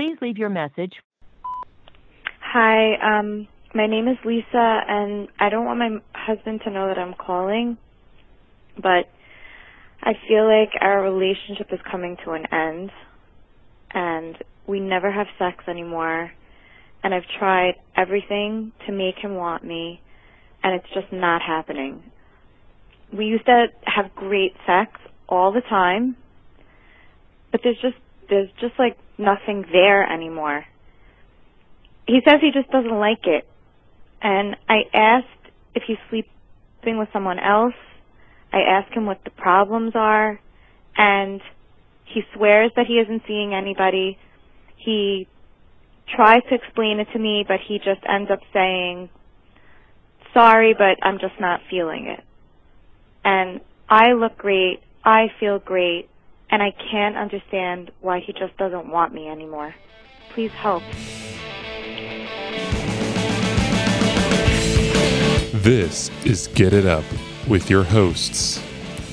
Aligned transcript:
Please 0.00 0.16
leave 0.22 0.38
your 0.38 0.48
message. 0.48 0.94
Hi, 2.40 3.18
um, 3.18 3.46
my 3.74 3.86
name 3.86 4.08
is 4.08 4.16
Lisa, 4.24 4.46
and 4.54 5.28
I 5.38 5.50
don't 5.50 5.66
want 5.66 5.78
my 5.78 5.98
husband 6.14 6.62
to 6.64 6.70
know 6.70 6.86
that 6.86 6.98
I'm 6.98 7.12
calling, 7.12 7.76
but 8.76 9.10
I 10.00 10.12
feel 10.26 10.46
like 10.46 10.70
our 10.80 11.02
relationship 11.02 11.66
is 11.70 11.80
coming 11.90 12.16
to 12.24 12.30
an 12.30 12.46
end, 12.50 12.90
and 13.92 14.36
we 14.66 14.80
never 14.80 15.12
have 15.12 15.26
sex 15.38 15.64
anymore, 15.68 16.32
and 17.04 17.12
I've 17.12 17.28
tried 17.38 17.74
everything 17.94 18.72
to 18.86 18.92
make 18.92 19.16
him 19.16 19.34
want 19.34 19.64
me, 19.64 20.00
and 20.62 20.76
it's 20.76 20.94
just 20.94 21.12
not 21.12 21.42
happening. 21.42 22.02
We 23.14 23.26
used 23.26 23.44
to 23.44 23.66
have 23.84 24.14
great 24.14 24.54
sex 24.66 24.92
all 25.28 25.52
the 25.52 25.60
time, 25.60 26.16
but 27.52 27.60
there's 27.62 27.78
just 27.82 27.96
there's 28.30 28.48
just 28.62 28.78
like 28.78 28.96
nothing 29.20 29.64
there 29.72 30.10
anymore. 30.10 30.64
He 32.06 32.20
says 32.26 32.40
he 32.40 32.50
just 32.52 32.70
doesn't 32.70 32.98
like 32.98 33.26
it. 33.26 33.46
And 34.22 34.56
I 34.68 34.82
asked 34.92 35.26
if 35.74 35.84
he's 35.86 35.98
sleeping 36.08 36.98
with 36.98 37.08
someone 37.12 37.38
else. 37.38 37.74
I 38.52 38.62
asked 38.62 38.92
him 38.92 39.06
what 39.06 39.22
the 39.24 39.30
problems 39.30 39.92
are 39.94 40.40
and 40.96 41.40
he 42.04 42.22
swears 42.34 42.72
that 42.74 42.86
he 42.86 42.94
isn't 42.94 43.22
seeing 43.26 43.54
anybody. 43.54 44.18
He 44.76 45.28
tries 46.14 46.42
to 46.48 46.54
explain 46.54 46.98
it 46.98 47.06
to 47.12 47.18
me, 47.18 47.44
but 47.46 47.58
he 47.66 47.78
just 47.78 48.00
ends 48.08 48.30
up 48.30 48.40
saying, 48.52 49.08
sorry, 50.34 50.74
but 50.74 50.98
I'm 51.02 51.18
just 51.20 51.38
not 51.38 51.60
feeling 51.70 52.06
it. 52.06 52.24
And 53.24 53.60
I 53.88 54.12
look 54.12 54.36
great. 54.36 54.80
I 55.04 55.28
feel 55.38 55.58
great 55.58 56.08
and 56.50 56.62
I 56.62 56.72
can't 56.90 57.16
understand 57.16 57.90
why 58.00 58.20
he 58.20 58.32
just 58.32 58.56
doesn't 58.56 58.88
want 58.88 59.14
me 59.14 59.28
anymore. 59.28 59.74
Please 60.30 60.50
help. 60.52 60.82
This 65.52 66.10
is 66.24 66.48
Get 66.48 66.72
It 66.72 66.86
Up 66.86 67.04
with 67.46 67.70
your 67.70 67.84
hosts. 67.84 68.62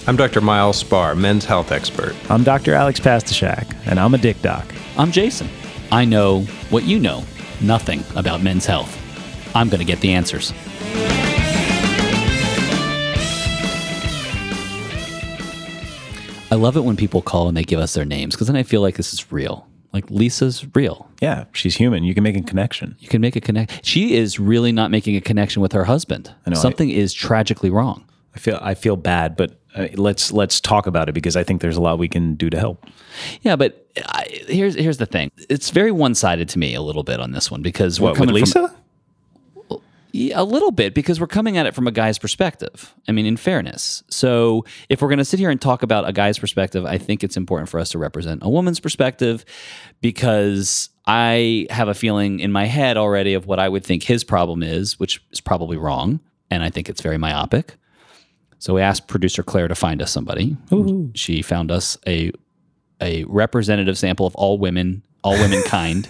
I'm 0.08 0.16
Dr. 0.16 0.40
Miles 0.40 0.78
Spar, 0.78 1.16
men's 1.16 1.44
health 1.44 1.72
expert. 1.72 2.16
I'm 2.30 2.44
Dr. 2.44 2.74
Alex 2.74 3.00
Pastuszak, 3.00 3.76
and 3.86 4.00
I'm 4.00 4.14
a 4.14 4.18
dick 4.18 4.42
doc. 4.42 4.66
I'm 4.98 5.12
Jason. 5.12 5.50
I 5.92 6.06
know 6.06 6.42
what 6.70 6.86
you 6.86 7.00
know 7.00 7.24
nothing 7.62 8.04
about 8.16 8.42
men's 8.42 8.66
health. 8.66 8.96
I'm 9.56 9.68
going 9.70 9.80
to 9.80 9.86
get 9.86 10.00
the 10.00 10.14
answers. 10.14 10.54
I 16.50 16.56
love 16.56 16.78
it 16.78 16.84
when 16.84 16.96
people 16.96 17.22
call 17.22 17.48
and 17.50 17.58
they 17.58 17.64
give 17.64 17.80
us 17.80 17.94
their 17.94 18.06
names 18.06 18.34
because 18.36 18.48
then 18.48 18.56
I 18.56 18.64
feel 18.64 18.82
like 18.82 18.96
this 18.96 19.14
is 19.14 19.32
real. 19.32 19.68
Like 19.92 20.10
Lisa's 20.10 20.66
real. 20.76 21.10
Yeah, 21.22 21.46
she's 21.54 21.76
human. 21.76 22.04
You 22.04 22.14
can 22.14 22.24
make 22.24 22.38
a 22.38 22.42
connection. 22.42 22.96
You 23.00 23.08
can 23.10 23.20
make 23.22 23.36
a 23.36 23.42
connect. 23.42 23.86
She 23.86 24.16
is 24.16 24.40
really 24.40 24.72
not 24.72 24.90
making 24.92 25.16
a 25.16 25.22
connection 25.22 25.62
with 25.62 25.74
her 25.74 25.84
husband. 25.86 26.34
I 26.46 26.52
know, 26.52 26.56
Something 26.56 26.90
is 26.90 27.14
tragically 27.14 27.70
wrong. 27.70 28.06
I 28.36 28.40
feel 28.40 28.60
I 28.62 28.76
feel 28.76 28.96
bad, 28.96 29.36
but 29.36 29.60
uh, 29.76 29.88
let's 29.96 30.32
let's 30.32 30.62
talk 30.62 30.86
about 30.88 31.10
it 31.10 31.14
because 31.14 31.36
I 31.36 31.44
think 31.44 31.62
there's 31.62 31.78
a 31.78 31.82
lot 31.82 31.98
we 32.00 32.08
can 32.08 32.36
do 32.36 32.50
to 32.52 32.60
help. 32.60 32.86
Yeah, 33.42 33.56
but 33.56 33.88
I, 34.06 34.26
here's 34.48 34.76
here's 34.76 34.98
the 34.98 35.06
thing. 35.08 35.32
It's 35.50 35.72
very 35.72 35.92
one 35.92 36.14
sided 36.16 36.48
to 36.50 36.60
me 36.60 36.76
a 36.76 36.82
little 36.82 37.04
bit 37.04 37.20
on 37.20 37.32
this 37.32 37.50
one 37.50 37.62
because 37.64 38.00
we're 38.00 38.10
What 38.12 38.20
with 38.20 38.30
coming 38.30 38.46
from- 38.46 38.62
Lisa? 38.64 38.76
Yeah, 40.18 40.42
a 40.42 40.44
little 40.44 40.72
bit 40.72 40.96
because 40.96 41.20
we're 41.20 41.28
coming 41.28 41.58
at 41.58 41.68
it 41.68 41.76
from 41.76 41.86
a 41.86 41.92
guy's 41.92 42.18
perspective. 42.18 42.92
I 43.08 43.12
mean, 43.12 43.28
in 43.28 43.38
fairness. 43.38 44.02
So, 44.10 44.66
if 44.90 45.00
we're 45.00 45.10
going 45.10 45.20
to 45.20 45.26
sit 45.26 45.40
here 45.40 45.52
and 45.52 45.62
talk 45.62 45.84
about 45.84 46.10
a 46.10 46.12
guy's 46.12 46.40
perspective, 46.40 46.86
I 46.86 46.98
think 46.98 47.24
it's 47.24 47.38
important 47.38 47.70
for 47.70 47.80
us 47.80 47.92
to 47.92 48.00
represent 48.00 48.42
a 48.42 48.50
woman's 48.50 48.80
perspective 48.80 49.46
because 50.02 50.90
I 51.06 51.68
have 51.70 51.88
a 51.88 51.94
feeling 51.94 52.40
in 52.40 52.52
my 52.52 52.66
head 52.66 52.98
already 52.98 53.36
of 53.36 53.46
what 53.46 53.60
I 53.60 53.70
would 53.70 53.84
think 53.84 54.02
his 54.02 54.24
problem 54.24 54.64
is, 54.64 55.00
which 55.00 55.24
is 55.32 55.40
probably 55.40 55.78
wrong. 55.78 56.20
And 56.50 56.64
I 56.64 56.72
think 56.72 56.90
it's 56.90 57.02
very 57.02 57.20
myopic. 57.20 57.76
So, 58.58 58.74
we 58.74 58.82
asked 58.82 59.08
producer 59.08 59.44
Claire 59.44 59.68
to 59.68 59.76
find 59.76 60.02
us 60.02 60.12
somebody. 60.12 60.58
She 61.14 61.44
found 61.44 61.72
us 61.72 61.96
a 62.08 62.32
a 63.00 63.24
representative 63.26 64.00
sample 64.00 64.26
of 64.26 64.34
all 64.34 64.58
women, 64.58 65.04
all 65.28 65.36
womenkind 65.36 66.08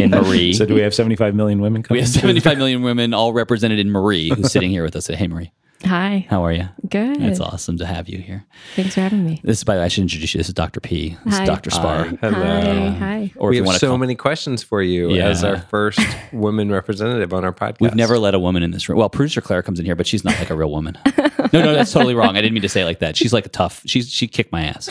in 0.00 0.10
Marie. 0.22 0.52
So 0.54 0.64
do 0.64 0.74
we 0.74 0.80
have 0.80 0.94
75 0.94 1.34
million 1.34 1.60
women 1.60 1.84
We 1.90 1.98
have 2.00 2.08
75 2.08 2.56
million 2.56 2.82
women 2.82 3.12
all 3.12 3.32
represented 3.34 3.78
in 3.78 3.90
Marie, 3.90 4.30
who's 4.30 4.50
sitting 4.50 4.70
here 4.70 4.82
with 4.82 4.96
us. 4.96 5.06
Hey, 5.08 5.26
Marie, 5.28 5.52
Hi. 5.84 6.26
how 6.30 6.44
are 6.46 6.52
you? 6.52 6.66
Good. 6.88 7.20
It's 7.22 7.40
awesome 7.40 7.76
to 7.78 7.84
have 7.86 8.08
you 8.08 8.18
here. 8.18 8.46
Thanks 8.74 8.94
for 8.94 9.02
having 9.02 9.22
me. 9.24 9.40
This 9.44 9.58
is, 9.58 9.64
by 9.64 9.74
the 9.74 9.80
way, 9.80 9.84
I 9.84 9.88
should 9.88 10.02
introduce 10.02 10.32
you. 10.32 10.38
This 10.38 10.48
is 10.48 10.54
Dr. 10.54 10.80
P. 10.80 11.10
This 11.26 11.34
is 11.34 11.40
Hi. 11.40 11.44
Dr. 11.44 11.70
Spar. 11.70 12.04
Hello. 12.22 12.32
Hi. 12.32 12.88
Hi. 12.90 13.32
Or 13.36 13.50
we 13.50 13.58
have 13.58 13.68
so 13.76 13.88
call, 13.88 13.98
many 13.98 14.14
questions 14.14 14.62
for 14.62 14.80
you 14.82 15.10
Yeah. 15.10 15.26
as 15.28 15.44
our 15.44 15.60
first 15.60 16.00
woman 16.32 16.70
representative 16.72 17.34
on 17.34 17.44
our 17.44 17.52
podcast. 17.52 17.80
We've 17.80 17.94
never 17.94 18.18
let 18.18 18.34
a 18.34 18.38
woman 18.38 18.62
in 18.62 18.70
this 18.70 18.88
room. 18.88 18.98
Well, 18.98 19.10
producer 19.10 19.42
Claire 19.42 19.62
comes 19.62 19.78
in 19.78 19.84
here, 19.84 19.94
but 19.94 20.06
she's 20.06 20.24
not 20.24 20.38
like 20.38 20.48
a 20.48 20.56
real 20.56 20.70
woman. 20.70 20.96
no, 21.52 21.62
no, 21.64 21.74
that's 21.74 21.92
totally 21.92 22.14
wrong. 22.14 22.36
I 22.36 22.40
didn't 22.40 22.54
mean 22.54 22.62
to 22.62 22.68
say 22.68 22.82
it 22.82 22.84
like 22.84 22.98
that. 23.00 23.16
She's 23.16 23.32
like 23.32 23.46
a 23.46 23.48
tough. 23.48 23.82
She's 23.86 24.10
she 24.10 24.26
kicked 24.28 24.52
my 24.52 24.64
ass. 24.64 24.88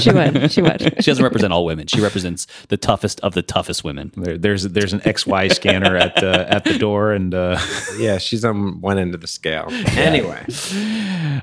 She 0.00 0.10
would. 0.10 0.50
She 0.52 0.62
would. 0.62 0.94
She 1.02 1.10
doesn't 1.10 1.22
represent 1.24 1.52
all 1.52 1.64
women. 1.64 1.86
She 1.86 2.00
represents 2.00 2.46
the 2.68 2.76
toughest 2.76 3.20
of 3.20 3.34
the 3.34 3.42
toughest 3.42 3.84
women. 3.84 4.12
There, 4.16 4.36
there's 4.38 4.62
there's 4.64 4.92
an 4.92 5.00
XY 5.00 5.52
scanner 5.54 5.96
at 5.96 6.22
uh, 6.22 6.46
at 6.48 6.64
the 6.64 6.78
door, 6.78 7.12
and 7.12 7.34
uh, 7.34 7.58
Yeah, 7.98 8.18
she's 8.18 8.44
on 8.44 8.80
one 8.80 8.98
end 8.98 9.14
of 9.14 9.20
the 9.20 9.26
scale. 9.26 9.66
Anyway, 9.96 10.44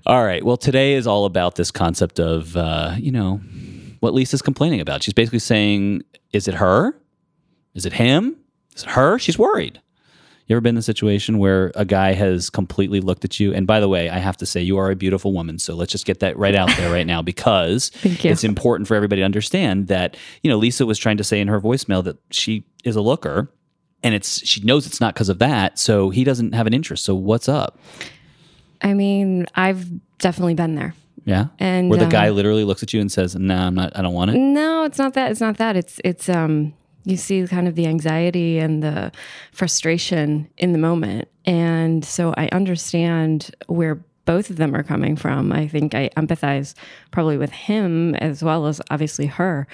All 0.05 0.23
right. 0.23 0.43
Well, 0.43 0.57
today 0.57 0.93
is 0.93 1.07
all 1.07 1.25
about 1.25 1.55
this 1.55 1.71
concept 1.71 2.19
of, 2.19 2.55
uh, 2.57 2.95
you 2.97 3.11
know, 3.11 3.41
what 3.99 4.13
Lisa's 4.13 4.41
complaining 4.41 4.79
about. 4.81 5.03
She's 5.03 5.13
basically 5.13 5.39
saying, 5.39 6.03
is 6.31 6.47
it 6.47 6.55
her? 6.55 6.95
Is 7.73 7.85
it 7.85 7.93
him? 7.93 8.35
Is 8.75 8.83
it 8.83 8.89
her? 8.91 9.19
She's 9.19 9.37
worried. 9.37 9.81
You 10.49 10.55
ever 10.55 10.61
been 10.61 10.73
in 10.73 10.79
a 10.79 10.81
situation 10.81 11.37
where 11.37 11.71
a 11.75 11.85
guy 11.85 12.13
has 12.13 12.49
completely 12.49 13.01
looked 13.01 13.23
at 13.23 13.39
you? 13.39 13.53
And 13.53 13.67
by 13.67 13.79
the 13.79 13.87
way, 13.87 14.09
I 14.09 14.17
have 14.17 14.35
to 14.37 14.47
say, 14.47 14.61
you 14.61 14.79
are 14.79 14.89
a 14.89 14.95
beautiful 14.95 15.31
woman. 15.31 15.59
So 15.59 15.75
let's 15.75 15.91
just 15.91 16.07
get 16.07 16.21
that 16.21 16.35
right 16.39 16.55
out 16.55 16.75
there 16.75 16.91
right 16.91 17.05
now 17.05 17.21
because 17.21 17.91
it's 18.03 18.43
important 18.43 18.87
for 18.87 18.95
everybody 18.95 19.21
to 19.21 19.25
understand 19.25 19.89
that, 19.89 20.17
you 20.41 20.49
know, 20.49 20.57
Lisa 20.57 20.87
was 20.87 20.97
trying 20.97 21.17
to 21.17 21.23
say 21.23 21.39
in 21.39 21.47
her 21.49 21.61
voicemail 21.61 22.03
that 22.03 22.17
she 22.31 22.65
is 22.83 22.95
a 22.95 23.01
looker 23.01 23.51
and 24.01 24.15
it's 24.15 24.43
she 24.43 24.61
knows 24.61 24.87
it's 24.87 24.99
not 24.99 25.13
because 25.13 25.29
of 25.29 25.37
that. 25.37 25.77
So 25.77 26.09
he 26.09 26.23
doesn't 26.23 26.53
have 26.53 26.65
an 26.65 26.73
interest. 26.73 27.05
So 27.05 27.13
what's 27.13 27.47
up? 27.47 27.77
I 28.81 28.95
mean, 28.95 29.45
I've 29.53 29.87
definitely 30.17 30.55
been 30.55 30.73
there. 30.73 30.95
Yeah. 31.25 31.47
And, 31.59 31.91
where 31.91 31.99
the 31.99 32.05
um, 32.05 32.11
guy 32.11 32.29
literally 32.29 32.63
looks 32.63 32.81
at 32.81 32.91
you 32.91 33.01
and 33.01 33.11
says, 33.11 33.35
"No, 33.35 33.55
I'm 33.55 33.75
not. 33.75 33.95
I 33.95 34.01
don't 34.01 34.13
want 34.13 34.31
it." 34.31 34.37
No, 34.37 34.83
it's 34.85 34.97
not 34.97 35.13
that. 35.13 35.29
It's 35.29 35.41
not 35.41 35.57
that. 35.57 35.75
It's 35.75 35.99
it's 36.03 36.27
um 36.27 36.73
you 37.05 37.17
see 37.17 37.45
kind 37.47 37.67
of 37.67 37.75
the 37.75 37.87
anxiety 37.87 38.59
and 38.59 38.83
the 38.83 39.11
frustration 39.51 40.49
in 40.57 40.73
the 40.73 40.79
moment. 40.79 41.27
And 41.45 42.03
so 42.05 42.33
I 42.37 42.49
understand 42.51 43.51
where 43.67 44.03
both 44.25 44.49
of 44.51 44.57
them 44.57 44.75
are 44.75 44.83
coming 44.83 45.15
from. 45.15 45.51
I 45.51 45.67
think 45.67 45.95
I 45.95 46.09
empathize 46.15 46.75
probably 47.11 47.37
with 47.37 47.51
him 47.51 48.13
as 48.15 48.43
well 48.43 48.67
as 48.67 48.79
obviously 48.91 49.25
her. 49.25 49.67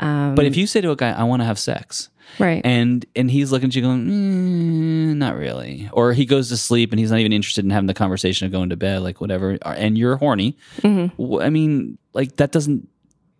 Um, 0.00 0.34
But 0.34 0.46
if 0.46 0.56
you 0.56 0.66
say 0.66 0.80
to 0.80 0.90
a 0.90 0.96
guy, 0.96 1.10
"I 1.10 1.22
want 1.24 1.42
to 1.42 1.46
have 1.46 1.58
sex," 1.58 2.08
right. 2.38 2.62
and 2.64 3.04
and 3.14 3.30
he's 3.30 3.52
looking 3.52 3.68
at 3.68 3.76
you 3.76 3.82
going, 3.82 4.06
mm, 4.06 5.16
"Not 5.16 5.36
really," 5.36 5.88
or 5.92 6.12
he 6.14 6.24
goes 6.24 6.48
to 6.48 6.56
sleep 6.56 6.90
and 6.90 6.98
he's 6.98 7.10
not 7.10 7.20
even 7.20 7.32
interested 7.32 7.64
in 7.64 7.70
having 7.70 7.86
the 7.86 7.94
conversation 7.94 8.46
of 8.46 8.52
going 8.52 8.70
to 8.70 8.76
bed, 8.76 9.02
like 9.02 9.20
whatever, 9.20 9.58
and 9.64 9.96
you're 9.98 10.16
horny. 10.16 10.56
Mm-hmm. 10.80 11.40
I 11.40 11.50
mean, 11.50 11.98
like 12.14 12.36
that 12.36 12.50
doesn't 12.50 12.88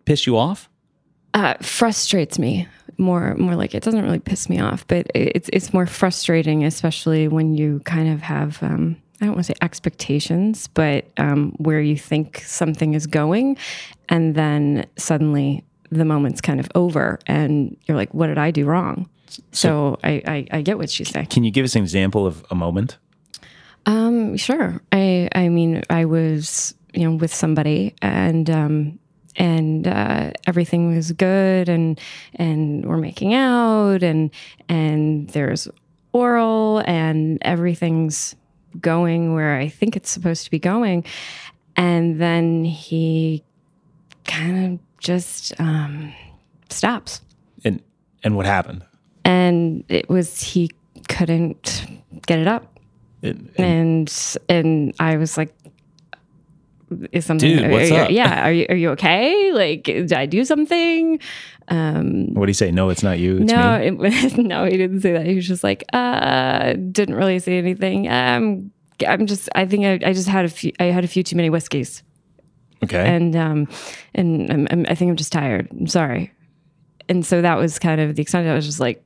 piss 0.05 0.25
you 0.27 0.37
off. 0.37 0.69
uh, 1.33 1.55
frustrates 1.61 2.37
me 2.37 2.67
more 2.97 3.35
more 3.35 3.55
like 3.55 3.73
it 3.75 3.83
doesn't 3.83 4.03
really 4.03 4.19
piss 4.19 4.49
me 4.49 4.59
off 4.59 4.85
but 4.87 5.07
it's 5.13 5.49
it's 5.53 5.73
more 5.73 5.85
frustrating 5.85 6.63
especially 6.63 7.27
when 7.27 7.55
you 7.55 7.79
kind 7.85 8.09
of 8.09 8.21
have 8.21 8.61
um, 8.63 8.95
I 9.21 9.25
don't 9.25 9.35
want 9.35 9.45
to 9.45 9.53
say 9.53 9.57
expectations, 9.61 10.67
but 10.67 11.05
um, 11.17 11.51
where 11.57 11.79
you 11.79 11.95
think 11.95 12.39
something 12.39 12.95
is 12.95 13.05
going, 13.05 13.55
and 14.09 14.33
then 14.33 14.87
suddenly 14.97 15.63
the 15.91 16.05
moment's 16.05 16.41
kind 16.41 16.59
of 16.59 16.67
over, 16.73 17.19
and 17.27 17.77
you're 17.85 17.95
like, 17.95 18.11
"What 18.15 18.27
did 18.27 18.39
I 18.39 18.49
do 18.49 18.65
wrong?" 18.65 19.07
So, 19.51 19.99
I, 20.03 20.23
I 20.25 20.47
I 20.57 20.61
get 20.63 20.79
what 20.79 20.89
she's 20.89 21.09
saying. 21.09 21.27
can 21.27 21.43
you 21.43 21.51
give 21.51 21.63
us 21.63 21.75
an 21.75 21.83
example 21.83 22.25
of 22.25 22.43
a 22.49 22.55
moment? 22.55 22.97
Um, 23.85 24.37
sure. 24.37 24.81
I 24.91 25.29
I 25.35 25.49
mean, 25.49 25.83
I 25.89 26.05
was 26.05 26.73
you 26.93 27.07
know 27.07 27.15
with 27.15 27.33
somebody 27.33 27.93
and 28.01 28.49
um 28.49 28.99
and 29.37 29.87
uh, 29.87 30.31
everything 30.45 30.95
was 30.95 31.11
good 31.13 31.69
and 31.69 31.99
and 32.35 32.85
we're 32.85 32.97
making 32.97 33.33
out 33.33 34.03
and 34.03 34.29
and 34.69 35.29
there's 35.29 35.67
oral 36.13 36.83
and 36.85 37.37
everything's 37.43 38.35
going 38.79 39.33
where 39.33 39.57
I 39.57 39.67
think 39.69 39.95
it's 39.95 40.09
supposed 40.09 40.43
to 40.45 40.51
be 40.51 40.59
going, 40.59 41.05
and 41.75 42.19
then 42.21 42.63
he 42.65 43.43
kind 44.25 44.73
of 44.73 44.79
just 44.99 45.59
um, 45.59 46.13
stops. 46.69 47.21
And 47.63 47.81
and 48.23 48.35
what 48.35 48.45
happened? 48.45 48.83
and 49.23 49.83
it 49.87 50.09
was 50.09 50.41
he 50.41 50.69
couldn't 51.07 51.85
get 52.25 52.39
it 52.39 52.47
up. 52.47 52.79
It- 53.21 53.37
and 53.57 54.11
and 54.49 54.93
I 54.99 55.17
was 55.17 55.37
like, 55.37 55.53
is 57.11 57.25
something 57.25 57.57
Dude, 57.57 57.71
what's 57.71 57.91
are 57.91 57.95
you- 57.95 58.01
up? 58.01 58.11
yeah 58.11 58.45
are 58.47 58.51
you 58.51 58.65
are 58.69 58.75
you 58.75 58.89
okay 58.91 59.51
like 59.53 59.83
did 59.83 60.13
i 60.13 60.25
do 60.25 60.43
something 60.45 61.19
um 61.67 62.33
What 62.33 62.47
do 62.47 62.49
you 62.49 62.53
say? 62.55 62.71
No, 62.71 62.89
it's 62.89 63.03
not 63.03 63.19
you. 63.19 63.37
It's 63.37 63.51
no 63.51 63.79
me. 63.79 64.07
it, 64.09 64.37
no 64.37 64.65
he 64.65 64.75
didn't 64.77 65.01
say 65.01 65.13
that 65.13 65.25
he 65.25 65.35
was 65.35 65.47
just 65.47 65.63
like 65.63 65.83
uh 65.93 66.73
didn't 66.73 67.15
really 67.15 67.39
say 67.39 67.57
anything 67.57 68.09
um 68.09 68.71
i'm 69.07 69.25
just 69.25 69.47
i 69.55 69.65
think 69.65 69.85
i, 69.85 70.09
I 70.09 70.13
just 70.13 70.27
had 70.27 70.45
a 70.45 70.49
few 70.49 70.71
i 70.79 70.85
had 70.85 71.03
a 71.03 71.07
few 71.07 71.23
too 71.23 71.35
many 71.35 71.49
whiskeys 71.49 72.03
Okay. 72.83 73.05
and 73.15 73.35
um 73.35 73.67
and 74.15 74.51
I'm, 74.51 74.67
I'm, 74.71 74.85
i 74.89 74.95
think 74.95 75.09
i'm 75.11 75.15
just 75.15 75.31
tired 75.31 75.67
i'm 75.71 75.87
sorry 75.87 76.31
and 77.09 77.25
so 77.25 77.41
that 77.41 77.57
was 77.57 77.77
kind 77.79 78.01
of 78.01 78.15
the 78.15 78.21
extent 78.21 78.47
i 78.47 78.53
was 78.55 78.65
just 78.65 78.79
like 78.79 79.05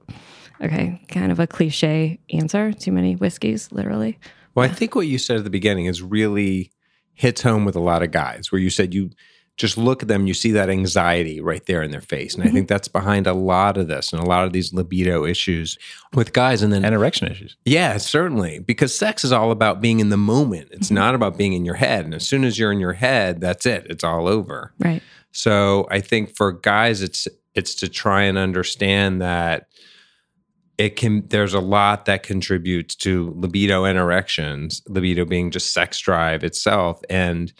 okay 0.64 1.02
kind 1.10 1.32
of 1.32 1.40
a 1.40 1.48
cliche 1.48 2.20
answer 2.32 2.72
too 2.74 2.92
many 2.92 3.16
whiskeys 3.16 3.70
literally 3.72 4.18
Well, 4.56 4.66
I 4.70 4.74
think 4.74 4.96
what 4.96 5.08
you 5.08 5.18
said 5.18 5.36
at 5.38 5.44
the 5.44 5.50
beginning 5.50 5.86
is 5.88 6.02
really 6.02 6.72
hits 7.16 7.42
home 7.42 7.66
with 7.66 7.76
a 7.76 7.82
lot 7.82 8.04
of 8.04 8.12
guys, 8.12 8.52
where 8.52 8.62
you 8.62 8.70
said 8.70 8.94
you 8.94 9.10
just 9.58 9.78
look 9.78 10.02
at 10.02 10.10
them, 10.10 10.28
you 10.28 10.34
see 10.34 10.52
that 10.52 10.70
anxiety 10.70 11.40
right 11.40 11.66
there 11.66 11.82
in 11.82 11.92
their 11.92 12.02
face. 12.02 12.34
And 12.34 12.44
I 12.44 12.48
mm-hmm. 12.48 12.56
think 12.56 12.68
that's 12.68 12.90
behind 12.90 13.26
a 13.26 13.34
lot 13.34 13.78
of 13.78 13.88
this 13.88 14.12
and 14.12 14.22
a 14.22 14.26
lot 14.26 14.46
of 14.46 14.52
these 14.52 14.74
libido 14.74 15.26
issues 15.26 15.78
with 16.14 16.34
guys. 16.34 16.62
And 16.62 16.74
then, 16.74 16.84
and 16.84 16.94
erection 16.94 17.32
issues. 17.32 17.56
yeah, 17.64 17.98
certainly, 17.98 18.60
because 18.60 18.94
sex 18.94 19.24
is 19.24 19.32
all 19.32 19.52
about 19.52 19.80
being 19.80 20.02
in 20.02 20.10
the 20.10 20.18
moment. 20.18 20.70
It's 20.72 20.88
mm-hmm. 20.88 20.96
not 20.96 21.16
about 21.16 21.38
being 21.38 21.54
in 21.54 21.64
your 21.64 21.76
head. 21.76 22.04
And 22.04 22.14
as 22.14 22.28
soon 22.28 22.44
as 22.44 22.60
you're 22.60 22.72
in 22.72 22.82
your 22.82 22.94
head, 22.94 23.40
that's 23.40 23.66
it, 23.66 23.88
it's 23.90 24.04
all 24.04 24.28
over. 24.28 24.74
right 24.80 25.02
So 25.32 25.88
I 25.90 26.02
think 26.02 26.36
for 26.36 26.52
guys, 26.52 27.02
it's 27.02 27.28
it's 27.54 27.76
to 27.76 27.88
try 27.88 28.24
and 28.24 28.38
understand 28.38 29.22
that 29.22 29.68
it 30.78 30.96
can. 30.96 31.28
There's 31.28 31.54
a 31.54 31.60
lot 31.60 32.06
that 32.06 32.24
contributes 32.24 32.96
to 32.96 33.34
libido 33.36 33.86
and 33.86 33.98
erections. 33.98 34.82
Libido 34.88 35.26
being 35.26 35.52
just 35.52 35.74
sex 35.74 36.00
drive 36.00 36.44
itself, 36.44 37.02
and 37.10 37.54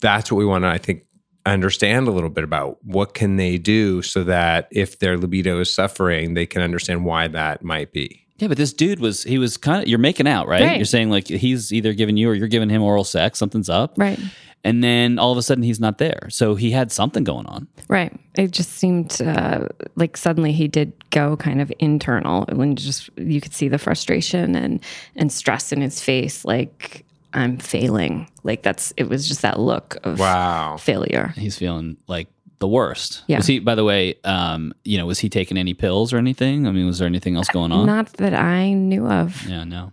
that's 0.00 0.30
what 0.30 0.38
we 0.38 0.46
want 0.46 0.64
to. 0.64 0.68
I 0.68 0.78
think 0.78 1.02
understand 1.44 2.08
a 2.08 2.10
little 2.10 2.30
bit 2.30 2.44
about 2.44 2.78
what 2.84 3.14
can 3.14 3.36
they 3.36 3.56
do 3.56 4.02
so 4.02 4.24
that 4.24 4.66
if 4.72 4.98
their 4.98 5.16
libido 5.16 5.60
is 5.60 5.72
suffering, 5.72 6.34
they 6.34 6.46
can 6.46 6.60
understand 6.60 7.04
why 7.04 7.28
that 7.28 7.62
might 7.62 7.92
be. 7.92 8.26
Yeah, 8.38 8.48
but 8.48 8.58
this 8.58 8.72
dude 8.72 9.00
was 9.00 9.22
he 9.22 9.38
was 9.38 9.56
kind 9.56 9.82
of 9.82 9.88
you're 9.88 9.98
making 9.98 10.26
out, 10.26 10.46
right? 10.48 10.62
Right. 10.62 10.76
You're 10.76 10.84
saying 10.84 11.10
like 11.10 11.28
he's 11.28 11.72
either 11.72 11.94
giving 11.94 12.16
you 12.16 12.28
or 12.28 12.34
you're 12.34 12.48
giving 12.48 12.68
him 12.68 12.82
oral 12.82 13.04
sex, 13.04 13.38
something's 13.38 13.70
up. 13.70 13.94
right 13.96 14.18
And 14.66 14.82
then 14.82 15.18
all 15.20 15.30
of 15.30 15.38
a 15.38 15.42
sudden 15.42 15.62
he's 15.62 15.78
not 15.78 15.98
there. 15.98 16.26
So 16.28 16.56
he 16.56 16.72
had 16.72 16.90
something 16.90 17.22
going 17.22 17.46
on. 17.46 17.68
Right. 17.88 18.12
It 18.34 18.50
just 18.50 18.72
seemed 18.72 19.22
uh, 19.22 19.68
like 19.94 20.16
suddenly 20.16 20.50
he 20.52 20.66
did 20.66 20.92
go 21.10 21.36
kind 21.36 21.60
of 21.60 21.72
internal 21.78 22.44
when 22.52 22.74
just 22.74 23.08
you 23.16 23.40
could 23.40 23.54
see 23.54 23.68
the 23.68 23.78
frustration 23.78 24.56
and 24.56 24.80
and 25.14 25.30
stress 25.30 25.72
in 25.72 25.80
his 25.80 26.00
face. 26.00 26.44
Like 26.44 27.04
I'm 27.32 27.58
failing. 27.58 28.28
Like 28.42 28.62
that's 28.64 28.92
it 28.96 29.08
was 29.08 29.28
just 29.28 29.42
that 29.42 29.60
look 29.60 29.98
of 30.02 30.18
Wow. 30.18 30.76
failure. 30.78 31.32
He's 31.36 31.56
feeling 31.56 31.96
like 32.08 32.26
the 32.58 32.66
worst. 32.68 33.22
Yeah. 33.28 33.36
Was 33.36 33.46
he 33.46 33.60
by 33.60 33.74
the 33.76 33.84
way, 33.84 34.16
um, 34.24 34.72
you 34.84 34.98
know, 34.98 35.06
was 35.06 35.20
he 35.20 35.28
taking 35.28 35.56
any 35.58 35.74
pills 35.74 36.12
or 36.12 36.16
anything? 36.18 36.66
I 36.66 36.72
mean, 36.72 36.86
was 36.86 36.98
there 36.98 37.06
anything 37.06 37.36
else 37.36 37.48
going 37.50 37.70
on? 37.70 37.86
Not 37.86 38.14
that 38.14 38.34
I 38.34 38.72
knew 38.72 39.06
of. 39.06 39.46
Yeah, 39.46 39.64
no. 39.64 39.92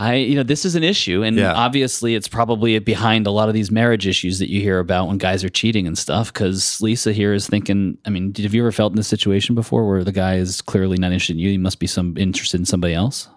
I, 0.00 0.14
you 0.14 0.36
know, 0.36 0.44
this 0.44 0.64
is 0.64 0.76
an 0.76 0.84
issue, 0.84 1.22
and 1.24 1.36
Yeah. 1.36 1.52
obviously, 1.54 2.14
it's 2.14 2.28
probably 2.28 2.78
behind 2.78 3.26
a 3.26 3.32
lot 3.32 3.48
of 3.48 3.54
these 3.54 3.70
marriage 3.70 4.06
issues 4.06 4.38
that 4.38 4.48
you 4.48 4.60
hear 4.60 4.78
about 4.78 5.08
when 5.08 5.18
guys 5.18 5.42
are 5.42 5.48
cheating 5.48 5.88
and 5.88 5.98
stuff. 5.98 6.32
Because 6.32 6.80
Lisa 6.80 7.12
here 7.12 7.34
is 7.34 7.48
thinking, 7.48 7.98
I 8.06 8.10
mean, 8.10 8.32
have 8.36 8.54
you 8.54 8.62
ever 8.62 8.70
felt 8.70 8.92
in 8.92 8.96
this 8.96 9.08
situation 9.08 9.56
before 9.56 9.88
where 9.88 10.04
the 10.04 10.12
guy 10.12 10.36
is 10.36 10.62
clearly 10.62 10.98
not 10.98 11.10
interested 11.10 11.34
in 11.34 11.40
you? 11.40 11.50
He 11.50 11.58
must 11.58 11.80
be 11.80 11.88
some 11.88 12.16
interested 12.16 12.60
in 12.60 12.64
somebody 12.64 12.94
else. 12.94 13.28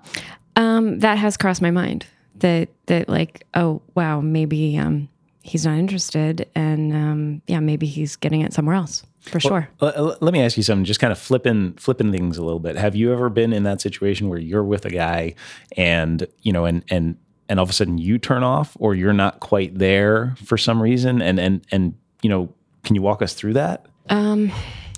Um, 0.56 1.00
that 1.00 1.18
has 1.18 1.36
crossed 1.36 1.62
my 1.64 1.72
mind. 1.72 2.06
That 2.36 2.70
that 2.88 3.08
like 3.10 3.46
oh 3.54 3.82
wow 3.94 4.20
maybe 4.22 4.76
um 4.78 5.10
he's 5.44 5.64
not 5.66 5.78
interested 5.78 6.48
and 6.56 6.92
um 6.96 7.42
yeah 7.48 7.60
maybe 7.60 7.86
he's 7.86 8.16
getting 8.16 8.42
it 8.42 8.52
somewhere 8.52 8.76
else 8.76 9.04
for 9.22 9.40
sure. 9.40 9.70
L- 9.82 9.94
l- 9.96 10.18
let 10.22 10.34
me 10.34 10.42
ask 10.42 10.58
you 10.58 10.64
something. 10.64 10.86
Just 10.86 11.00
kind 11.00 11.12
of 11.12 11.20
flipping 11.20 11.74
flipping 11.74 12.12
things 12.12 12.38
a 12.38 12.44
little 12.44 12.60
bit. 12.60 12.76
Have 12.76 12.96
you 12.96 13.14
ever 13.14 13.30
been 13.30 13.54
in 13.54 13.64
that 13.64 13.82
situation 13.82 14.30
where 14.30 14.40
you're 14.40 14.64
with 14.64 14.86
a 14.86 14.90
guy 14.90 15.36
and 15.78 16.28
you 16.42 16.52
know 16.52 16.66
and 16.66 16.84
and 16.90 17.18
and 17.48 17.60
all 17.60 17.64
of 17.64 17.70
a 17.70 17.74
sudden 17.74 17.98
you 17.98 18.18
turn 18.18 18.44
off 18.44 18.76
or 18.80 18.96
you're 18.96 19.14
not 19.14 19.40
quite 19.40 19.78
there 19.78 20.36
for 20.44 20.58
some 20.58 20.82
reason 20.82 21.22
and 21.22 21.40
and 21.40 21.66
and 21.72 21.94
you 22.22 22.30
know 22.30 22.54
can 22.84 22.96
you 22.96 23.02
walk 23.02 23.22
us 23.22 23.34
through 23.34 23.54
that? 23.54 23.86
Um, 24.10 24.52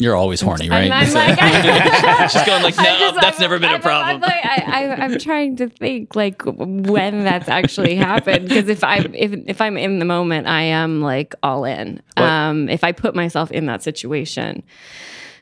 You're 0.04 0.18
always 0.18 0.42
horny, 0.42 0.70
right? 0.70 0.92
I'm, 0.92 1.08
I'm 1.08 1.14
like, 1.14 2.30
She's 2.32 2.44
going 2.44 2.62
like, 2.62 2.76
no, 2.76 2.84
just- 2.84 3.16
that's 3.22 3.40
I'm- 3.40 3.42
never 3.42 3.58
been 3.58 3.70
a 3.70 3.74
I'm- 3.74 3.82
problem. 3.82 4.16
I'm, 4.16 4.20
like, 4.22 4.46
I, 4.46 4.96
I'm 5.06 5.18
trying 5.18 5.56
to 5.58 5.70
think 5.70 6.14
like 6.16 6.42
when 6.46 7.24
that's 7.24 7.48
actually 7.48 7.96
happened 7.96 8.50
because 8.50 8.68
if 8.68 8.84
I'm 8.84 9.16
if, 9.16 9.32
if 9.48 9.62
I'm 9.62 9.78
in 9.78 10.00
the 10.00 10.06
moment, 10.06 10.48
I 10.48 10.64
am 10.64 11.02
like 11.02 11.36
all 11.42 11.64
in. 11.64 12.02
Um, 12.18 12.68
if 12.68 12.84
I 12.84 12.92
put 12.92 13.16
myself 13.16 13.50
in 13.52 13.66
that 13.68 13.82
situation, 13.82 14.64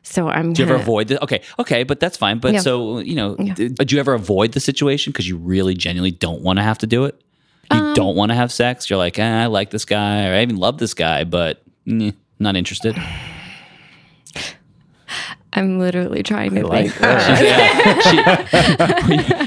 so 0.04 0.28
I'm. 0.30 0.54
Do 0.54 0.62
you 0.64 0.70
ever 0.70 0.80
avoid 0.80 1.08
the 1.08 1.24
okay, 1.24 1.42
okay, 1.58 1.84
but 1.84 2.00
that's 2.00 2.18
fine. 2.18 2.38
But 2.40 2.54
Yeah. 2.54 2.60
so 2.60 3.00
you 3.00 3.16
know, 3.16 3.36
Yeah. 3.40 3.54
do 3.56 3.96
you 3.96 4.00
ever 4.00 4.14
avoid 4.14 4.52
the 4.52 4.60
situation 4.60 5.12
because 5.12 5.28
you 5.28 5.38
really 5.38 5.74
genuinely 5.74 6.12
don't 6.12 6.42
want 6.44 6.58
to 6.60 6.64
have 6.64 6.78
to 6.80 6.88
do 6.88 7.06
it? 7.06 7.20
You 7.72 7.78
Um, 7.80 7.94
don't 7.96 8.16
want 8.16 8.30
to 8.32 8.36
have 8.36 8.52
sex. 8.52 8.90
You're 8.90 9.00
like, 9.00 9.18
eh, 9.18 9.44
I 9.44 9.48
like 9.48 9.72
this 9.72 9.86
guy, 9.86 10.28
or 10.28 10.34
I 10.36 10.42
even 10.44 10.58
love 10.58 10.78
this 10.78 10.94
guy, 10.94 11.24
but 11.24 11.64
mm, 11.88 12.14
not 12.38 12.56
interested. 12.56 12.96
I'm 15.54 15.80
literally 15.80 16.24
trying 16.24 16.56
to 16.56 16.66
like 16.66 16.92
think. 16.94 17.02
Yeah, 17.42 18.00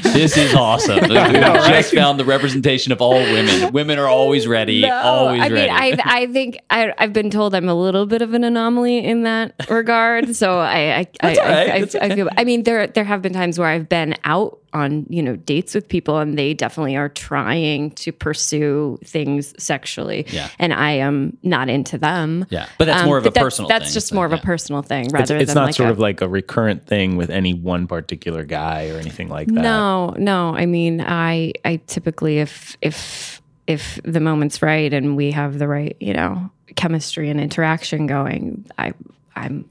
she- 0.01 0.09
this 0.12 0.37
is 0.37 0.55
awesome. 0.55 0.99
We 1.05 1.71
just 1.71 1.95
found 1.95 2.21
the 2.21 2.25
representation 2.25 2.93
of 2.93 3.01
all 3.01 3.15
women. 3.15 3.73
Women 3.73 3.99
are 3.99 4.06
always 4.09 4.47
ready, 4.47 4.89
always 4.89 5.41
I 5.43 5.49
ready. 5.49 5.55
mean, 5.71 5.71
I 5.71 6.23
I 6.23 6.27
think 6.27 6.59
I, 6.71 6.93
I've 6.99 7.12
been 7.12 7.31
told 7.31 7.55
I'm 7.55 7.69
a 7.69 7.75
little 7.75 8.06
bit 8.06 8.23
of 8.23 8.35
an 8.35 8.45
anomaly 8.45 8.99
in 9.05 9.23
that 9.23 9.55
regard. 9.71 10.37
So 10.37 10.59
I 10.59 10.77
I 10.77 10.99
I, 10.99 11.06
That's 11.23 11.39
all 11.39 11.45
right. 11.47 11.71
I, 11.71 11.75
I, 11.75 11.81
That's 11.81 11.95
I 11.95 12.15
feel. 12.15 12.29
I 12.37 12.45
mean, 12.45 12.62
there 12.65 12.87
there 12.87 13.05
have 13.05 13.23
been 13.23 13.33
times 13.33 13.59
where 13.59 13.69
I've 13.69 13.89
been 13.89 14.15
out 14.25 14.59
on 14.75 15.06
you 15.09 15.23
know 15.23 15.37
dates 15.37 15.75
with 15.75 15.88
people, 15.88 16.19
and 16.19 16.37
they 16.37 16.53
definitely 16.53 16.97
are 16.97 17.09
trying 17.09 17.93
to 17.93 18.12
pursue 18.12 18.99
things 19.05 19.55
sexually. 19.62 20.26
Yeah. 20.29 20.49
and 20.59 20.75
I 20.75 20.93
am 20.93 21.37
not 21.43 21.69
into 21.69 21.97
them. 21.97 22.44
yeah, 22.50 22.67
but 22.79 22.87
that's 22.87 23.00
Um, 23.03 23.06
more 23.06 23.19
of 23.19 23.25
a 23.25 23.29
but 23.29 23.35
that's- 23.35 23.44
personal. 23.44 23.69
That's 23.69 23.85
thing. 23.87 23.94
just 23.94 24.06
It's 24.09 24.12
more 24.12 24.29
like, 24.29 24.38
of 24.41 24.44
a 24.44 24.47
personal 24.47 24.82
thing 24.82 25.05
It's, 25.06 25.15
rather 25.15 25.37
it's 25.37 25.49
than 25.49 25.55
not 25.55 25.67
like 25.67 25.75
sort 25.76 25.88
a, 25.88 25.93
of 25.93 25.99
like 25.99 26.21
a 26.21 26.29
recurrent 26.29 26.87
thing 26.87 27.17
with 27.17 27.31
any 27.31 27.55
one 27.55 27.87
particular 27.87 28.44
guy 28.44 28.91
or 28.91 28.99
anything 28.99 29.29
like 29.29 29.47
that. 29.47 29.55
No, 29.62 30.11
no. 30.19 30.55
I 30.55 30.67
mean, 30.67 31.00
I 31.00 31.53
I 31.65 31.81
typically 31.87 32.38
if 32.41 32.77
if 32.82 33.41
if 33.67 33.99
the 34.05 34.20
moment's 34.20 34.60
right 34.60 34.93
and 34.93 35.17
we 35.17 35.31
have 35.31 35.58
the 35.58 35.67
right, 35.69 35.96
you 36.01 36.13
know, 36.13 36.51
chemistry 36.77 37.31
and 37.31 37.41
interaction 37.41 38.06
going, 38.06 38.67
I 38.77 38.93
I'm 39.37 39.65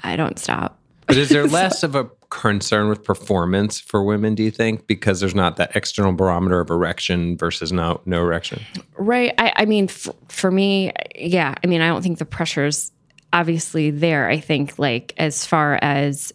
I 0.00 0.16
don't 0.16 0.38
stop. 0.38 0.78
But 1.06 1.16
is 1.16 1.28
there 1.28 1.46
less 1.60 1.82
of 1.82 1.94
a 1.94 2.08
concern 2.30 2.88
with 2.88 3.02
performance 3.04 3.80
for 3.80 4.02
women, 4.02 4.34
do 4.34 4.42
you 4.42 4.50
think? 4.50 4.86
Because 4.86 5.20
there's 5.20 5.34
not 5.34 5.56
that 5.56 5.74
external 5.74 6.12
barometer 6.12 6.60
of 6.60 6.70
erection 6.70 7.36
versus 7.36 7.72
no 7.72 8.00
no 8.06 8.20
erection. 8.22 8.60
Right. 8.96 9.32
I, 9.38 9.52
I 9.56 9.64
mean, 9.64 9.84
f- 9.86 10.08
for 10.28 10.50
me, 10.50 10.92
yeah. 11.16 11.54
I 11.62 11.66
mean, 11.66 11.80
I 11.80 11.88
don't 11.88 12.02
think 12.02 12.18
the 12.18 12.24
pressure's 12.26 12.92
obviously 13.32 13.90
there. 13.90 14.28
I 14.28 14.40
think, 14.40 14.78
like, 14.78 15.14
as 15.16 15.44
far 15.46 15.78
as 15.82 16.32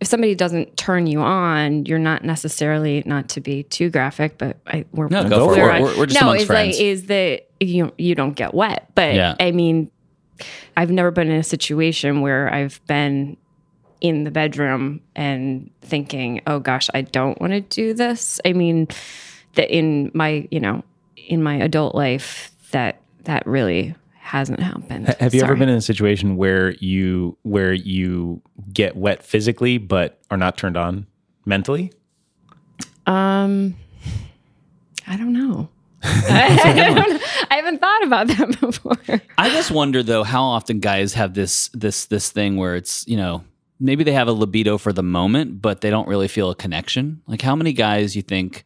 if 0.00 0.06
somebody 0.06 0.34
doesn't 0.36 0.76
turn 0.76 1.06
you 1.08 1.20
on, 1.20 1.84
you're 1.86 1.98
not 1.98 2.22
necessarily 2.24 3.02
not 3.06 3.28
to 3.30 3.40
be 3.40 3.64
too 3.64 3.90
graphic, 3.90 4.38
but 4.38 4.56
I, 4.66 4.84
we're 4.92 5.08
No, 5.08 5.28
go 5.28 5.48
for 5.52 5.54
it. 5.54 5.56
we're- 5.56 5.66
We're- 5.72 5.82
we're- 5.82 5.98
we're 5.98 6.06
just 6.06 6.20
no, 6.20 6.28
amongst 6.28 6.42
is 6.42 6.46
friends. 6.46 6.76
like 6.76 6.84
is 6.84 7.06
that 7.06 7.48
you 7.58 7.92
you 7.98 8.14
don't 8.14 8.34
get 8.34 8.54
wet, 8.54 8.88
but 8.94 9.14
Yeah. 9.14 9.34
I 9.40 9.50
mean, 9.50 9.90
I've 10.76 10.90
never 10.90 11.10
been 11.10 11.28
in 11.30 11.38
a 11.40 11.42
situation 11.44 12.20
where 12.20 12.52
I've 12.54 12.80
been 12.86 13.36
in 14.00 14.24
the 14.24 14.30
bedroom 14.30 15.00
and 15.14 15.70
thinking, 15.82 16.40
"Oh 16.46 16.58
gosh, 16.58 16.88
I 16.94 17.02
don't 17.02 17.40
want 17.40 17.52
to 17.52 17.60
do 17.60 17.94
this." 17.94 18.40
I 18.44 18.52
mean, 18.52 18.88
that 19.54 19.70
in 19.74 20.10
my 20.14 20.46
you 20.50 20.60
know 20.60 20.84
in 21.16 21.42
my 21.42 21.56
adult 21.56 21.94
life 21.94 22.52
that 22.70 23.00
that 23.24 23.46
really 23.46 23.94
hasn't 24.26 24.60
happened. 24.60 25.08
Have 25.20 25.34
you 25.34 25.42
ever 25.42 25.54
been 25.54 25.68
in 25.68 25.76
a 25.76 25.82
situation 25.82 26.36
where 26.36 26.72
you 26.74 27.36
where 27.42 27.72
you 27.72 28.42
get 28.72 28.96
wet 28.96 29.22
physically 29.22 29.78
but 29.78 30.20
are 30.30 30.36
not 30.36 30.56
turned 30.56 30.76
on 30.76 31.06
mentally? 31.44 31.92
Um, 33.06 33.76
I 35.06 35.16
don't 35.16 35.32
know. 35.32 35.68
I, 36.02 36.92
don't, 36.94 37.22
I 37.50 37.56
haven't 37.56 37.80
thought 37.80 38.04
about 38.04 38.26
that 38.28 38.60
before. 38.60 39.20
I 39.38 39.50
just 39.50 39.70
wonder 39.70 40.02
though 40.02 40.24
how 40.24 40.42
often 40.42 40.80
guys 40.80 41.14
have 41.14 41.34
this 41.34 41.68
this 41.72 42.06
this 42.06 42.30
thing 42.30 42.56
where 42.56 42.76
it's 42.76 43.06
you 43.08 43.16
know 43.16 43.44
maybe 43.78 44.04
they 44.04 44.12
have 44.12 44.28
a 44.28 44.32
libido 44.32 44.78
for 44.78 44.92
the 44.92 45.02
moment, 45.02 45.60
but 45.60 45.80
they 45.80 45.90
don't 45.90 46.08
really 46.08 46.28
feel 46.28 46.50
a 46.50 46.54
connection. 46.54 47.22
Like 47.26 47.42
how 47.42 47.56
many 47.56 47.72
guys 47.72 48.16
you 48.16 48.22
think 48.22 48.64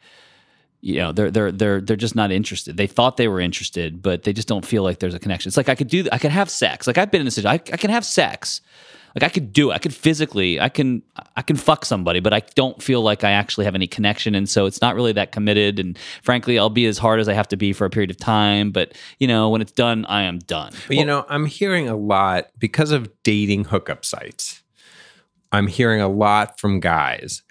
you 0.80 0.96
know 0.96 1.12
they're 1.12 1.30
they're 1.30 1.52
they're 1.52 1.80
they're 1.80 1.96
just 1.96 2.16
not 2.16 2.32
interested. 2.32 2.76
They 2.76 2.86
thought 2.86 3.16
they 3.16 3.28
were 3.28 3.40
interested, 3.40 4.02
but 4.02 4.22
they 4.22 4.32
just 4.32 4.48
don't 4.48 4.64
feel 4.64 4.82
like 4.82 4.98
there's 4.98 5.14
a 5.14 5.18
connection. 5.18 5.48
It's 5.48 5.56
like 5.56 5.68
I 5.68 5.74
could 5.74 5.88
do 5.88 6.06
I 6.10 6.18
could 6.18 6.30
have 6.30 6.50
sex. 6.50 6.86
Like 6.86 6.98
I've 6.98 7.10
been 7.10 7.20
in 7.20 7.26
this 7.26 7.34
situation. 7.34 7.60
I, 7.68 7.74
I 7.74 7.76
can 7.76 7.90
have 7.90 8.04
sex. 8.04 8.60
Like 9.14 9.24
I 9.24 9.28
could 9.28 9.52
do 9.52 9.70
it. 9.70 9.74
I 9.74 9.78
could 9.78 9.92
physically 9.92 10.60
I 10.60 10.68
can 10.68 11.02
I 11.36 11.42
can 11.42 11.56
fuck 11.56 11.84
somebody, 11.84 12.20
but 12.20 12.32
I 12.32 12.40
don't 12.54 12.82
feel 12.82 13.02
like 13.02 13.24
I 13.24 13.32
actually 13.32 13.64
have 13.64 13.74
any 13.74 13.86
connection 13.86 14.34
and 14.34 14.48
so 14.48 14.66
it's 14.66 14.80
not 14.80 14.94
really 14.94 15.12
that 15.12 15.32
committed 15.32 15.78
and 15.78 15.98
frankly 16.22 16.58
I'll 16.58 16.70
be 16.70 16.86
as 16.86 16.96
hard 16.96 17.20
as 17.20 17.28
I 17.28 17.34
have 17.34 17.48
to 17.48 17.56
be 17.56 17.72
for 17.72 17.84
a 17.84 17.90
period 17.90 18.10
of 18.10 18.16
time, 18.16 18.70
but 18.70 18.96
you 19.18 19.26
know, 19.26 19.50
when 19.50 19.60
it's 19.60 19.72
done, 19.72 20.04
I 20.06 20.22
am 20.22 20.38
done. 20.38 20.72
But 20.86 20.96
you 20.96 21.04
know, 21.04 21.26
I'm 21.28 21.44
hearing 21.44 21.88
a 21.88 21.96
lot 21.96 22.50
because 22.58 22.92
of 22.92 23.10
dating 23.22 23.64
hookup 23.64 24.04
sites. 24.04 24.62
I'm 25.52 25.66
hearing 25.66 26.00
a 26.00 26.08
lot 26.08 26.60
from 26.60 26.80
guys 26.80 27.42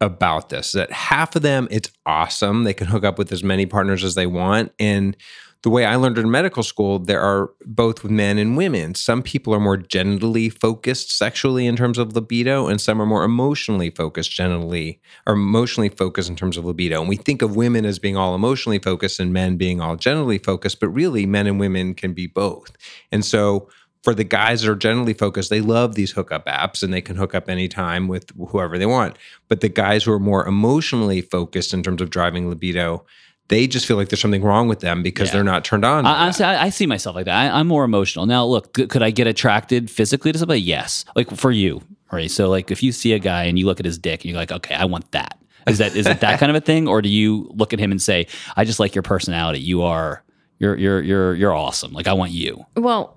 about 0.00 0.48
this 0.48 0.72
that 0.72 0.90
half 0.92 1.34
of 1.36 1.42
them 1.42 1.68
it's 1.70 1.90
awesome. 2.04 2.64
They 2.64 2.74
can 2.74 2.88
hook 2.88 3.04
up 3.04 3.16
with 3.18 3.32
as 3.32 3.42
many 3.42 3.64
partners 3.64 4.04
as 4.04 4.14
they 4.14 4.26
want 4.26 4.72
and 4.78 5.16
the 5.64 5.70
way 5.70 5.86
I 5.86 5.96
learned 5.96 6.18
in 6.18 6.30
medical 6.30 6.62
school, 6.62 6.98
there 6.98 7.22
are 7.22 7.50
both 7.64 8.02
with 8.02 8.12
men 8.12 8.36
and 8.36 8.54
women. 8.54 8.94
Some 8.94 9.22
people 9.22 9.54
are 9.54 9.60
more 9.60 9.78
genitally 9.78 10.52
focused 10.52 11.10
sexually 11.10 11.66
in 11.66 11.74
terms 11.74 11.96
of 11.96 12.14
libido, 12.14 12.66
and 12.66 12.78
some 12.78 13.00
are 13.00 13.06
more 13.06 13.24
emotionally 13.24 13.88
focused 13.88 14.30
genitally 14.30 14.98
or 15.26 15.32
emotionally 15.32 15.88
focused 15.88 16.28
in 16.28 16.36
terms 16.36 16.58
of 16.58 16.66
libido. 16.66 17.00
And 17.00 17.08
we 17.08 17.16
think 17.16 17.40
of 17.40 17.56
women 17.56 17.86
as 17.86 17.98
being 17.98 18.14
all 18.14 18.34
emotionally 18.34 18.78
focused 18.78 19.18
and 19.18 19.32
men 19.32 19.56
being 19.56 19.80
all 19.80 19.96
genitally 19.96 20.42
focused, 20.42 20.80
but 20.80 20.90
really 20.90 21.24
men 21.24 21.46
and 21.46 21.58
women 21.58 21.94
can 21.94 22.12
be 22.12 22.26
both. 22.26 22.76
And 23.10 23.24
so 23.24 23.70
for 24.04 24.14
the 24.14 24.22
guys 24.24 24.60
that 24.62 24.70
are 24.70 24.74
generally 24.76 25.14
focused, 25.14 25.48
they 25.50 25.60
love 25.62 25.94
these 25.94 26.12
hookup 26.12 26.44
apps 26.46 26.82
and 26.82 26.92
they 26.92 27.00
can 27.00 27.16
hook 27.16 27.34
up 27.34 27.48
anytime 27.48 28.06
with 28.06 28.30
whoever 28.50 28.76
they 28.78 28.86
want. 28.86 29.16
But 29.48 29.60
the 29.62 29.68
guys 29.70 30.04
who 30.04 30.12
are 30.12 30.18
more 30.20 30.46
emotionally 30.46 31.22
focused 31.22 31.72
in 31.74 31.82
terms 31.82 32.02
of 32.02 32.10
driving 32.10 32.48
libido, 32.50 33.04
they 33.48 33.66
just 33.66 33.86
feel 33.86 33.96
like 33.96 34.10
there's 34.10 34.20
something 34.20 34.42
wrong 34.42 34.68
with 34.68 34.80
them 34.80 35.02
because 35.02 35.28
Yeah. 35.28 35.34
they're 35.36 35.44
not 35.44 35.64
turned 35.64 35.84
on. 35.84 36.04
I, 36.06 36.24
honestly, 36.24 36.44
I, 36.44 36.64
I 36.66 36.68
see 36.70 36.86
myself 36.86 37.16
like 37.16 37.24
that. 37.24 37.34
I, 37.54 37.58
I'm 37.58 37.66
more 37.66 37.84
emotional. 37.84 38.26
Now, 38.26 38.44
look, 38.44 38.76
c- 38.76 38.86
could 38.86 39.02
I 39.02 39.10
get 39.10 39.26
attracted 39.26 39.90
physically 39.90 40.32
to 40.32 40.38
somebody? 40.38 40.60
Yes. 40.60 41.04
Like 41.16 41.30
for 41.34 41.50
you, 41.50 41.82
right? 42.12 42.30
So, 42.30 42.48
like, 42.50 42.70
if 42.70 42.82
you 42.82 42.92
see 42.92 43.12
a 43.14 43.18
guy 43.18 43.44
and 43.44 43.58
you 43.58 43.66
look 43.66 43.80
at 43.80 43.86
his 43.86 43.98
dick 43.98 44.20
and 44.22 44.30
you're 44.30 44.38
like, 44.38 44.52
okay, 44.52 44.74
I 44.74 44.84
want 44.84 45.10
that. 45.12 45.38
Is 45.66 45.78
that 45.78 45.96
is 45.96 46.06
it 46.06 46.20
that 46.20 46.38
kind 46.40 46.50
of 46.50 46.56
a 46.56 46.60
thing, 46.60 46.86
or 46.86 47.00
do 47.00 47.08
you 47.08 47.50
look 47.54 47.72
at 47.72 47.78
him 47.78 47.90
and 47.90 48.00
say, 48.02 48.26
I 48.54 48.64
just 48.66 48.78
like 48.80 48.94
your 48.94 49.02
personality. 49.02 49.60
You 49.60 49.80
are 49.82 50.22
you're 50.58 50.76
you're 50.76 51.00
you're 51.02 51.34
you're 51.34 51.54
awesome. 51.54 51.92
Like 51.92 52.06
I 52.06 52.12
want 52.12 52.32
you. 52.32 52.66
Well, 52.76 53.16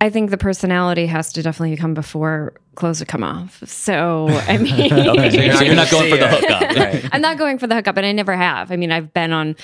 I 0.00 0.10
think 0.10 0.30
the 0.30 0.36
personality 0.36 1.06
has 1.06 1.32
to 1.32 1.42
definitely 1.42 1.76
come 1.76 1.94
before 1.94 2.54
clothes 2.74 2.98
to 2.98 3.06
come 3.06 3.24
off. 3.24 3.62
So 3.66 4.28
I 4.28 4.58
mean, 4.58 4.92
Okay, 4.92 5.30
so 5.30 5.40
you're, 5.40 5.54
so 5.56 5.64
you're 5.64 5.74
not 5.74 5.90
going 5.90 6.10
for 6.10 6.18
the 6.18 6.28
hookup. 6.28 7.10
I'm 7.14 7.22
not 7.22 7.38
going 7.38 7.58
for 7.58 7.66
the 7.66 7.74
hookup, 7.74 7.96
and 7.96 8.06
I 8.06 8.12
never 8.12 8.36
have. 8.36 8.70
I 8.70 8.76
mean, 8.76 8.92
I've 8.92 9.12
been 9.12 9.32
on 9.32 9.56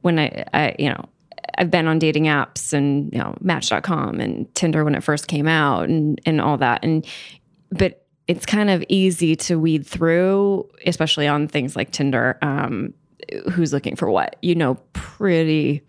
when 0.00 0.18
I, 0.18 0.44
I 0.54 0.76
you 0.78 0.88
know, 0.88 1.04
I've 1.58 1.70
been 1.70 1.86
on 1.86 1.98
dating 1.98 2.24
apps 2.24 2.72
and 2.72 3.12
you 3.12 3.18
know, 3.18 3.36
Match.com 3.40 4.20
and 4.20 4.52
Tinder 4.54 4.84
when 4.84 4.94
it 4.94 5.02
first 5.02 5.28
came 5.28 5.46
out, 5.46 5.88
and 5.88 6.20
and 6.24 6.40
all 6.40 6.56
that, 6.58 6.82
and 6.82 7.06
but 7.70 8.06
it's 8.26 8.46
kind 8.46 8.70
of 8.70 8.82
easy 8.88 9.36
to 9.36 9.58
weed 9.58 9.86
through, 9.86 10.66
especially 10.86 11.28
on 11.28 11.46
things 11.46 11.76
like 11.76 11.90
Tinder. 11.90 12.38
Um, 12.40 12.94
who's 13.52 13.72
looking 13.72 13.96
for 13.96 14.10
what? 14.10 14.36
You 14.40 14.54
know, 14.54 14.76
pretty 14.94 15.82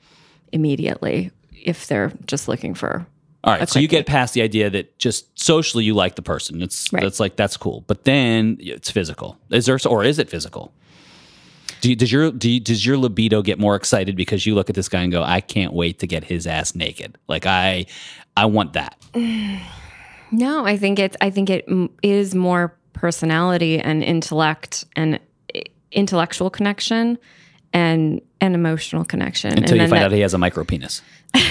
immediately 0.51 1.31
if 1.51 1.87
they're 1.87 2.11
just 2.27 2.47
looking 2.47 2.73
for 2.73 3.05
All 3.45 3.53
right, 3.53 3.69
so 3.69 3.79
you 3.79 3.87
get 3.87 4.07
past 4.07 4.33
the 4.33 4.41
idea 4.41 4.69
that 4.71 4.97
just 4.97 5.39
socially 5.39 5.83
you 5.83 5.93
like 5.93 6.15
the 6.15 6.21
person. 6.23 6.61
It's 6.61 6.91
Right. 6.91 7.03
that's 7.03 7.19
like 7.19 7.35
that's 7.35 7.57
cool, 7.57 7.83
but 7.87 8.03
then 8.03 8.57
it's 8.59 8.89
physical. 8.89 9.37
Is 9.51 9.67
there 9.67 9.77
or 9.87 10.03
is 10.03 10.17
it 10.19 10.29
physical? 10.29 10.73
Do 11.81 11.89
you, 11.89 11.95
does 11.95 12.11
your 12.11 12.31
do 12.31 12.49
you, 12.49 12.59
does 12.59 12.83
your 12.83 12.97
libido 12.97 13.43
get 13.43 13.59
more 13.59 13.75
excited 13.75 14.15
because 14.15 14.47
you 14.47 14.55
look 14.55 14.69
at 14.69 14.75
this 14.75 14.89
guy 14.89 15.01
and 15.01 15.11
go, 15.11 15.21
I 15.21 15.41
can't 15.41 15.73
wait 15.73 15.99
to 15.99 16.07
get 16.07 16.23
his 16.23 16.47
ass 16.47 16.73
naked. 16.73 17.17
Like 17.27 17.45
I, 17.45 17.85
I 18.35 18.45
want 18.45 18.73
that. 18.73 18.97
No, 20.31 20.65
I 20.65 20.75
think 20.75 20.97
it's 20.97 21.15
I 21.21 21.29
think 21.29 21.49
it 21.51 21.65
is 22.01 22.33
more 22.33 22.75
personality 22.93 23.79
and 23.79 24.03
intellect 24.03 24.83
and 24.95 25.19
intellectual 25.91 26.49
connection 26.49 27.19
and 27.71 28.21
and 28.41 28.53
emotional 28.55 29.05
connection. 29.05 29.51
Until 29.51 29.73
and 29.73 29.81
you 29.81 29.87
find 29.87 30.01
that- 30.01 30.05
out 30.05 30.11
he 30.11 30.19
has 30.21 30.33
a 30.33 30.37
micro 30.37 30.63
penis. 30.63 31.01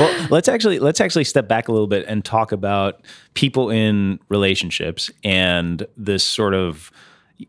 Well, 0.00 0.26
let's 0.28 0.48
actually 0.48 0.80
let's 0.80 1.00
actually 1.00 1.22
step 1.24 1.46
back 1.46 1.68
a 1.68 1.72
little 1.72 1.86
bit 1.86 2.04
and 2.08 2.24
talk 2.24 2.50
about 2.50 3.00
people 3.34 3.70
in 3.70 4.18
relationships 4.28 5.08
and 5.22 5.86
this 5.96 6.24
sort 6.24 6.52
of 6.54 6.90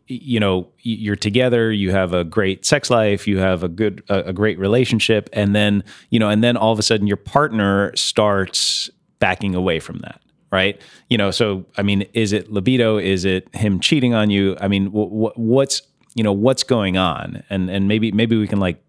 you 0.06 0.38
know 0.38 0.68
you're 0.82 1.16
together 1.16 1.72
you 1.72 1.90
have 1.90 2.12
a 2.12 2.22
great 2.22 2.64
sex 2.64 2.88
life 2.88 3.26
you 3.26 3.38
have 3.38 3.64
a 3.64 3.68
good 3.68 4.02
a, 4.08 4.24
a 4.26 4.32
great 4.32 4.58
relationship 4.60 5.28
and 5.32 5.56
then 5.56 5.82
you 6.10 6.20
know 6.20 6.28
and 6.28 6.44
then 6.44 6.56
all 6.56 6.72
of 6.72 6.78
a 6.78 6.82
sudden 6.82 7.06
your 7.08 7.16
partner 7.16 7.90
starts 7.96 8.90
backing 9.18 9.54
away 9.56 9.80
from 9.80 9.98
that 9.98 10.20
right 10.52 10.80
you 11.08 11.18
know 11.18 11.30
so 11.32 11.64
i 11.76 11.82
mean 11.82 12.02
is 12.12 12.32
it 12.32 12.52
libido 12.52 12.96
is 12.98 13.24
it 13.24 13.52
him 13.56 13.80
cheating 13.80 14.14
on 14.14 14.30
you 14.30 14.56
i 14.60 14.68
mean 14.68 14.86
wh- 14.86 15.10
wh- 15.32 15.36
what's 15.38 15.82
you 16.16 16.24
know 16.24 16.32
what's 16.32 16.64
going 16.64 16.96
on 16.96 17.44
and 17.48 17.70
and 17.70 17.86
maybe 17.86 18.10
maybe 18.10 18.36
we 18.36 18.48
can 18.48 18.58
like 18.58 18.82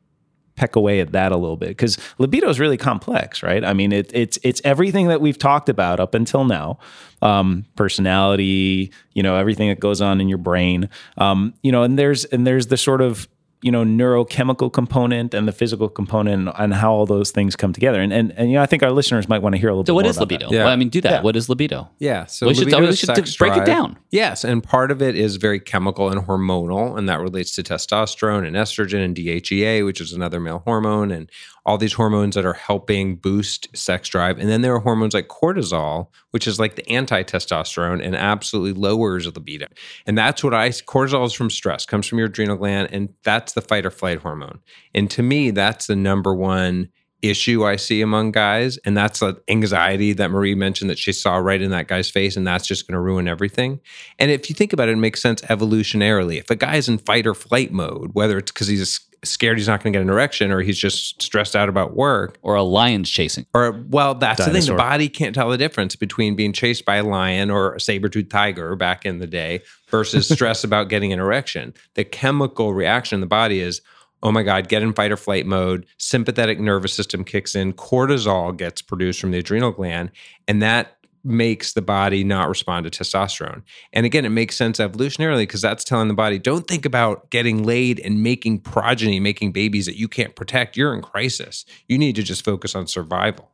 peck 0.57 0.75
away 0.75 0.99
at 0.99 1.11
that 1.11 1.31
a 1.31 1.37
little 1.37 1.55
bit 1.55 1.69
because 1.69 1.97
libido 2.17 2.49
is 2.49 2.59
really 2.59 2.77
complex, 2.77 3.43
right? 3.43 3.63
I 3.63 3.73
mean, 3.73 3.93
it, 3.93 4.11
it's 4.13 4.37
it's 4.41 4.59
everything 4.65 5.07
that 5.07 5.21
we've 5.21 5.37
talked 5.37 5.69
about 5.69 5.99
up 5.99 6.15
until 6.15 6.45
now, 6.45 6.79
um, 7.21 7.65
personality, 7.75 8.91
you 9.13 9.23
know, 9.23 9.35
everything 9.35 9.69
that 9.69 9.79
goes 9.79 10.01
on 10.01 10.19
in 10.19 10.27
your 10.27 10.39
brain, 10.39 10.89
um, 11.19 11.53
you 11.61 11.71
know, 11.71 11.83
and 11.83 11.97
there's 11.97 12.25
and 12.25 12.45
there's 12.45 12.67
the 12.67 12.77
sort 12.77 13.01
of 13.01 13.27
you 13.61 13.71
know 13.71 13.83
neurochemical 13.83 14.71
component 14.71 15.33
and 15.33 15.47
the 15.47 15.51
physical 15.51 15.89
component 15.89 16.49
and 16.57 16.73
how 16.73 16.93
all 16.93 17.05
those 17.05 17.31
things 17.31 17.55
come 17.55 17.73
together. 17.73 17.99
And 18.01 18.13
and, 18.13 18.31
and 18.37 18.49
you 18.49 18.55
know, 18.57 18.61
I 18.61 18.65
think 18.65 18.83
our 18.83 18.91
listeners 18.91 19.27
might 19.27 19.41
want 19.41 19.55
to 19.55 19.59
hear 19.59 19.69
a 19.69 19.73
little 19.73 19.85
So 19.85 19.93
bit 19.93 19.95
what 19.95 20.05
more 20.05 20.09
is 20.11 20.17
about 20.17 20.31
libido? 20.31 20.51
Yeah. 20.51 20.63
Well, 20.65 20.73
I 20.73 20.75
mean, 20.75 20.89
do 20.89 21.01
that. 21.01 21.11
Yeah. 21.11 21.21
What 21.21 21.35
is 21.35 21.49
libido? 21.49 21.89
Yeah. 21.99 22.25
So 22.25 22.47
We 22.47 22.53
should- 22.53 22.65
libido 22.65 22.81
we 22.81 22.87
is 22.89 22.99
should 22.99 23.15
sex 23.15 23.35
break 23.35 23.57
it 23.57 23.65
down. 23.65 23.97
Yes, 24.11 24.43
and 24.43 24.63
part 24.63 24.91
of 24.91 25.01
it 25.01 25.15
is 25.15 25.35
very 25.37 25.59
chemical 25.59 26.09
and 26.09 26.21
hormonal, 26.25 26.97
and 26.97 27.09
that 27.09 27.19
relates 27.19 27.53
to 27.55 27.63
testosterone 27.63 28.45
and 28.47 28.55
estrogen 28.55 29.03
and 29.03 29.15
DHEA, 29.15 29.83
which 29.85 29.99
is 30.01 30.13
another 30.13 30.39
male 30.39 30.61
hormone, 30.65 31.11
and 31.11 31.29
all 31.67 31.77
these 31.77 31.93
hormones 31.93 32.33
that 32.33 32.45
are 32.45 32.53
helping 32.53 33.17
boost 33.17 33.67
sex 33.77 34.07
drive. 34.07 34.39
And 34.39 34.49
then 34.49 34.61
there 34.61 34.73
are 34.73 34.79
hormones 34.79 35.13
like 35.13 35.27
cortisol, 35.27 36.07
which 36.31 36.47
is 36.47 36.59
like 36.59 36.77
the 36.77 36.89
anti-testosterone 36.89 38.03
and 38.03 38.15
absolutely 38.15 38.71
lowers 38.71 39.27
libido. 39.27 39.67
And 40.05 40.17
that's 40.17 40.43
what 40.43 40.53
I 40.53 40.69
cortisol 40.69 41.25
is 41.25 41.33
from 41.33 41.49
stress, 41.49 41.85
comes 41.85 42.07
from 42.07 42.19
your 42.19 42.27
adrenal 42.27 42.55
gland, 42.55 42.89
and 42.91 43.13
that's 43.23 43.51
the 43.51 43.61
fight 43.61 43.85
or 43.85 43.91
flight 43.91 44.19
hormone. 44.19 44.59
And 44.95 45.11
to 45.11 45.21
me, 45.21 45.51
that's 45.51 45.87
the 45.87 45.95
number 45.95 46.33
one 46.33 46.89
issue 47.21 47.65
I 47.65 47.75
see 47.75 48.01
among 48.01 48.31
guys. 48.31 48.77
And 48.85 48.95
that's 48.95 49.19
the 49.19 49.41
anxiety 49.47 50.13
that 50.13 50.31
Marie 50.31 50.55
mentioned 50.55 50.89
that 50.89 50.99
she 50.99 51.11
saw 51.11 51.37
right 51.37 51.61
in 51.61 51.71
that 51.71 51.87
guy's 51.87 52.09
face. 52.09 52.37
And 52.37 52.45
that's 52.45 52.67
just 52.67 52.87
going 52.87 52.93
to 52.93 53.01
ruin 53.01 53.27
everything. 53.27 53.79
And 54.19 54.31
if 54.31 54.49
you 54.49 54.55
think 54.55 54.71
about 54.71 54.87
it, 54.87 54.93
it 54.93 54.97
makes 54.97 55.21
sense 55.21 55.41
evolutionarily. 55.41 56.39
If 56.39 56.49
a 56.51 56.55
guy's 56.55 56.87
in 56.87 56.99
fight 56.99 57.25
or 57.25 57.33
flight 57.33 57.71
mode, 57.71 58.11
whether 58.13 58.37
it's 58.37 58.51
because 58.51 58.67
he's 58.67 59.06
scared 59.23 59.57
he's 59.57 59.67
not 59.67 59.81
going 59.83 59.93
to 59.93 59.97
get 59.99 60.03
an 60.03 60.09
erection 60.09 60.51
or 60.51 60.61
he's 60.61 60.77
just 60.77 61.21
stressed 61.21 61.55
out 61.55 61.69
about 61.69 61.95
work, 61.95 62.37
Or 62.41 62.55
a 62.55 62.63
lion's 62.63 63.09
chasing? 63.09 63.45
or 63.53 63.71
well, 63.89 64.13
that's 64.15 64.45
the 64.45 64.51
thing. 64.51 64.65
The 64.65 64.75
body 64.75 65.09
can't 65.09 65.33
tell 65.33 65.49
the 65.49 65.57
difference 65.57 65.95
between 65.95 66.35
being 66.35 66.53
chased 66.53 66.85
by 66.85 66.97
a 66.97 67.03
lion 67.03 67.49
or 67.49 67.75
a 67.75 67.79
saber-toothed 67.79 68.29
tiger 68.31 68.75
back 68.75 69.05
in 69.05 69.19
the 69.19 69.27
day 69.27 69.61
versus 69.89 70.27
stress 70.31 70.63
about 70.63 70.89
getting 70.89 71.13
an 71.13 71.19
erection. 71.19 71.73
The 71.95 72.03
chemical 72.03 72.73
reaction 72.73 73.17
in 73.17 73.21
the 73.21 73.27
body 73.27 73.59
is, 73.59 73.81
oh 74.23 74.31
my 74.31 74.43
God, 74.43 74.67
get 74.67 74.81
in 74.81 74.93
fight 74.93 75.11
or 75.11 75.17
flight 75.17 75.45
mode. 75.45 75.85
Sympathetic 75.97 76.59
nervous 76.59 76.93
system 76.93 77.23
kicks 77.23 77.55
in. 77.55 77.73
Cortisol 77.73 78.55
gets 78.57 78.81
produced 78.81 79.19
from 79.19 79.31
the 79.31 79.39
adrenal 79.39 79.71
gland, 79.71 80.11
and 80.47 80.61
that 80.61 80.96
makes 81.23 81.73
the 81.73 81.81
body 81.81 82.23
not 82.23 82.47
respond 82.49 82.89
to 82.89 83.03
testosterone. 83.03 83.63
And 83.93 84.05
again, 84.05 84.25
it 84.25 84.29
makes 84.29 84.55
sense 84.55 84.79
evolutionarily 84.79 85.41
because 85.41 85.61
that's 85.61 85.83
telling 85.83 86.07
the 86.07 86.13
body, 86.13 86.39
don't 86.39 86.67
think 86.67 86.85
about 86.85 87.29
getting 87.29 87.63
laid 87.63 87.99
and 87.99 88.23
making 88.23 88.59
progeny, 88.59 89.19
making 89.19 89.51
babies 89.51 89.85
that 89.85 89.97
you 89.97 90.07
can't 90.07 90.35
protect. 90.35 90.77
You're 90.77 90.93
in 90.93 91.01
crisis. 91.01 91.65
You 91.87 91.97
need 91.97 92.15
to 92.15 92.23
just 92.23 92.45
focus 92.45 92.75
on 92.75 92.87
survival. 92.87 93.49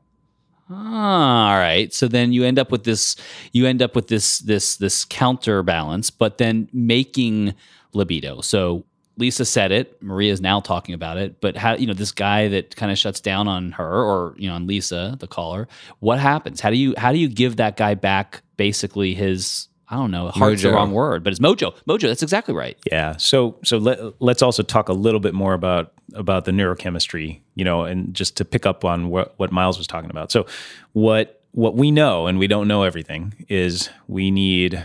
Ah, 0.70 1.54
all 1.54 1.60
right. 1.60 1.94
So 1.94 2.08
then 2.08 2.32
you 2.32 2.44
end 2.44 2.58
up 2.58 2.72
with 2.72 2.84
this. 2.84 3.16
You 3.52 3.66
end 3.66 3.82
up 3.82 3.96
with 3.96 4.08
this 4.08 4.40
this 4.40 4.78
this 4.78 5.06
counterbalance, 5.06 6.10
but 6.10 6.38
then 6.38 6.70
making 6.72 7.54
libido. 7.94 8.42
So 8.42 8.86
Lisa 9.18 9.46
said 9.46 9.72
it. 9.72 10.02
Maria 10.02 10.32
is 10.32 10.42
now 10.42 10.60
talking 10.60 10.96
about 10.96 11.18
it. 11.18 11.40
But 11.40 11.56
how 11.56 11.76
you 11.76 11.88
know 11.88 11.94
this 11.94 12.12
guy 12.12 12.48
that 12.50 12.76
kind 12.76 12.92
of 12.92 12.98
shuts 12.98 13.20
down 13.20 13.48
on 13.48 13.74
her, 13.74 14.04
or 14.04 14.36
you 14.38 14.50
know 14.50 14.56
on 14.56 14.68
Lisa, 14.68 15.16
the 15.20 15.28
caller. 15.28 15.68
What 16.00 16.20
happens? 16.20 16.62
How 16.62 16.70
do 16.70 16.78
you 16.78 16.94
how 16.98 17.12
do 17.12 17.18
you 17.18 17.28
give 17.28 17.58
that 17.58 17.78
guy 17.78 17.96
back 17.96 18.42
basically 18.58 19.14
his 19.14 19.68
I 19.90 19.98
don't 19.98 20.12
know. 20.12 20.30
Heart's 20.30 20.64
the 20.64 20.72
wrong 20.72 20.92
word, 20.92 21.24
but 21.24 21.34
it's 21.34 21.40
mojo. 21.40 21.76
Mojo. 21.88 22.08
That's 22.08 22.24
exactly 22.24 22.56
right. 22.56 22.78
Yeah. 22.92 23.16
So 23.18 23.60
so 23.64 23.78
let, 23.78 24.00
let's 24.20 24.42
also 24.42 24.64
talk 24.64 24.90
a 24.90 24.94
little 24.94 25.20
bit 25.20 25.34
more 25.36 25.54
about 25.54 25.94
about 26.16 26.46
the 26.46 26.52
neurochemistry, 26.52 27.42
you 27.56 27.64
know, 27.64 27.84
and 27.84 28.14
just 28.14 28.38
to 28.38 28.46
pick 28.46 28.66
up 28.66 28.84
on 28.84 29.10
what 29.10 29.38
what 29.38 29.52
Miles 29.52 29.78
was 29.78 29.86
talking 29.86 30.10
about. 30.10 30.32
So 30.32 30.48
what 30.94 31.42
what 31.52 31.76
we 31.76 31.92
know 31.92 32.26
and 32.26 32.40
we 32.40 32.48
don't 32.48 32.68
know 32.68 32.82
everything 32.82 33.46
is 33.48 33.90
we 34.08 34.32
need 34.32 34.84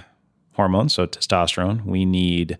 hormones, 0.53 0.93
so 0.93 1.07
testosterone, 1.07 1.85
we 1.85 2.05
need 2.05 2.59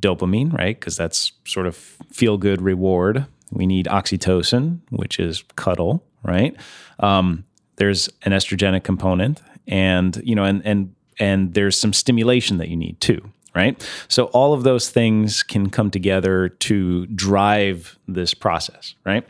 dopamine, 0.00 0.52
right? 0.52 0.78
Because 0.78 0.96
that's 0.96 1.32
sort 1.44 1.66
of 1.66 1.76
feel 1.76 2.38
good 2.38 2.62
reward. 2.62 3.26
We 3.50 3.66
need 3.66 3.86
oxytocin, 3.86 4.80
which 4.90 5.18
is 5.18 5.42
cuddle, 5.56 6.04
right? 6.22 6.56
Um, 7.00 7.44
there's 7.76 8.08
an 8.22 8.32
estrogenic 8.32 8.84
component, 8.84 9.40
and 9.66 10.20
you 10.24 10.34
know, 10.34 10.44
and 10.44 10.62
and 10.64 10.94
and 11.18 11.54
there's 11.54 11.78
some 11.78 11.92
stimulation 11.92 12.58
that 12.58 12.68
you 12.68 12.76
need 12.76 13.00
too, 13.00 13.32
right? 13.54 13.82
So 14.08 14.24
all 14.26 14.52
of 14.52 14.62
those 14.62 14.90
things 14.90 15.42
can 15.42 15.70
come 15.70 15.90
together 15.90 16.48
to 16.48 17.06
drive 17.06 17.98
this 18.06 18.34
process, 18.34 18.94
right? 19.04 19.24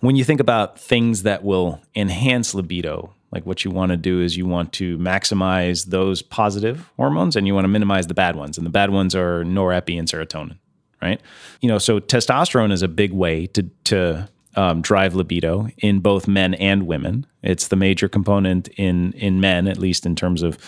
When 0.00 0.16
you 0.16 0.24
think 0.24 0.40
about 0.40 0.78
things 0.78 1.22
that 1.22 1.42
will 1.42 1.80
enhance 1.94 2.54
libido, 2.54 3.14
like 3.32 3.46
what 3.46 3.64
you 3.64 3.70
want 3.70 3.90
to 3.90 3.96
do 3.96 4.20
is 4.20 4.36
you 4.36 4.46
want 4.46 4.72
to 4.74 4.98
maximize 4.98 5.86
those 5.86 6.20
positive 6.20 6.90
hormones 6.96 7.34
and 7.34 7.46
you 7.46 7.54
want 7.54 7.64
to 7.64 7.68
minimize 7.68 8.06
the 8.06 8.14
bad 8.14 8.36
ones. 8.36 8.58
And 8.58 8.66
the 8.66 8.70
bad 8.70 8.90
ones 8.90 9.14
are 9.14 9.42
norepi 9.42 9.98
and 9.98 10.06
serotonin, 10.06 10.58
right? 11.00 11.20
You 11.60 11.68
know, 11.68 11.78
so 11.78 11.98
testosterone 11.98 12.72
is 12.72 12.82
a 12.82 12.88
big 12.88 13.12
way 13.12 13.46
to 13.48 13.62
to 13.84 14.28
um, 14.54 14.82
drive 14.82 15.14
libido 15.14 15.68
in 15.78 16.00
both 16.00 16.28
men 16.28 16.54
and 16.54 16.86
women. 16.86 17.26
It's 17.42 17.68
the 17.68 17.76
major 17.76 18.08
component 18.08 18.68
in 18.68 19.12
in 19.14 19.40
men, 19.40 19.66
at 19.66 19.78
least 19.78 20.04
in 20.04 20.14
terms 20.14 20.42
of 20.42 20.58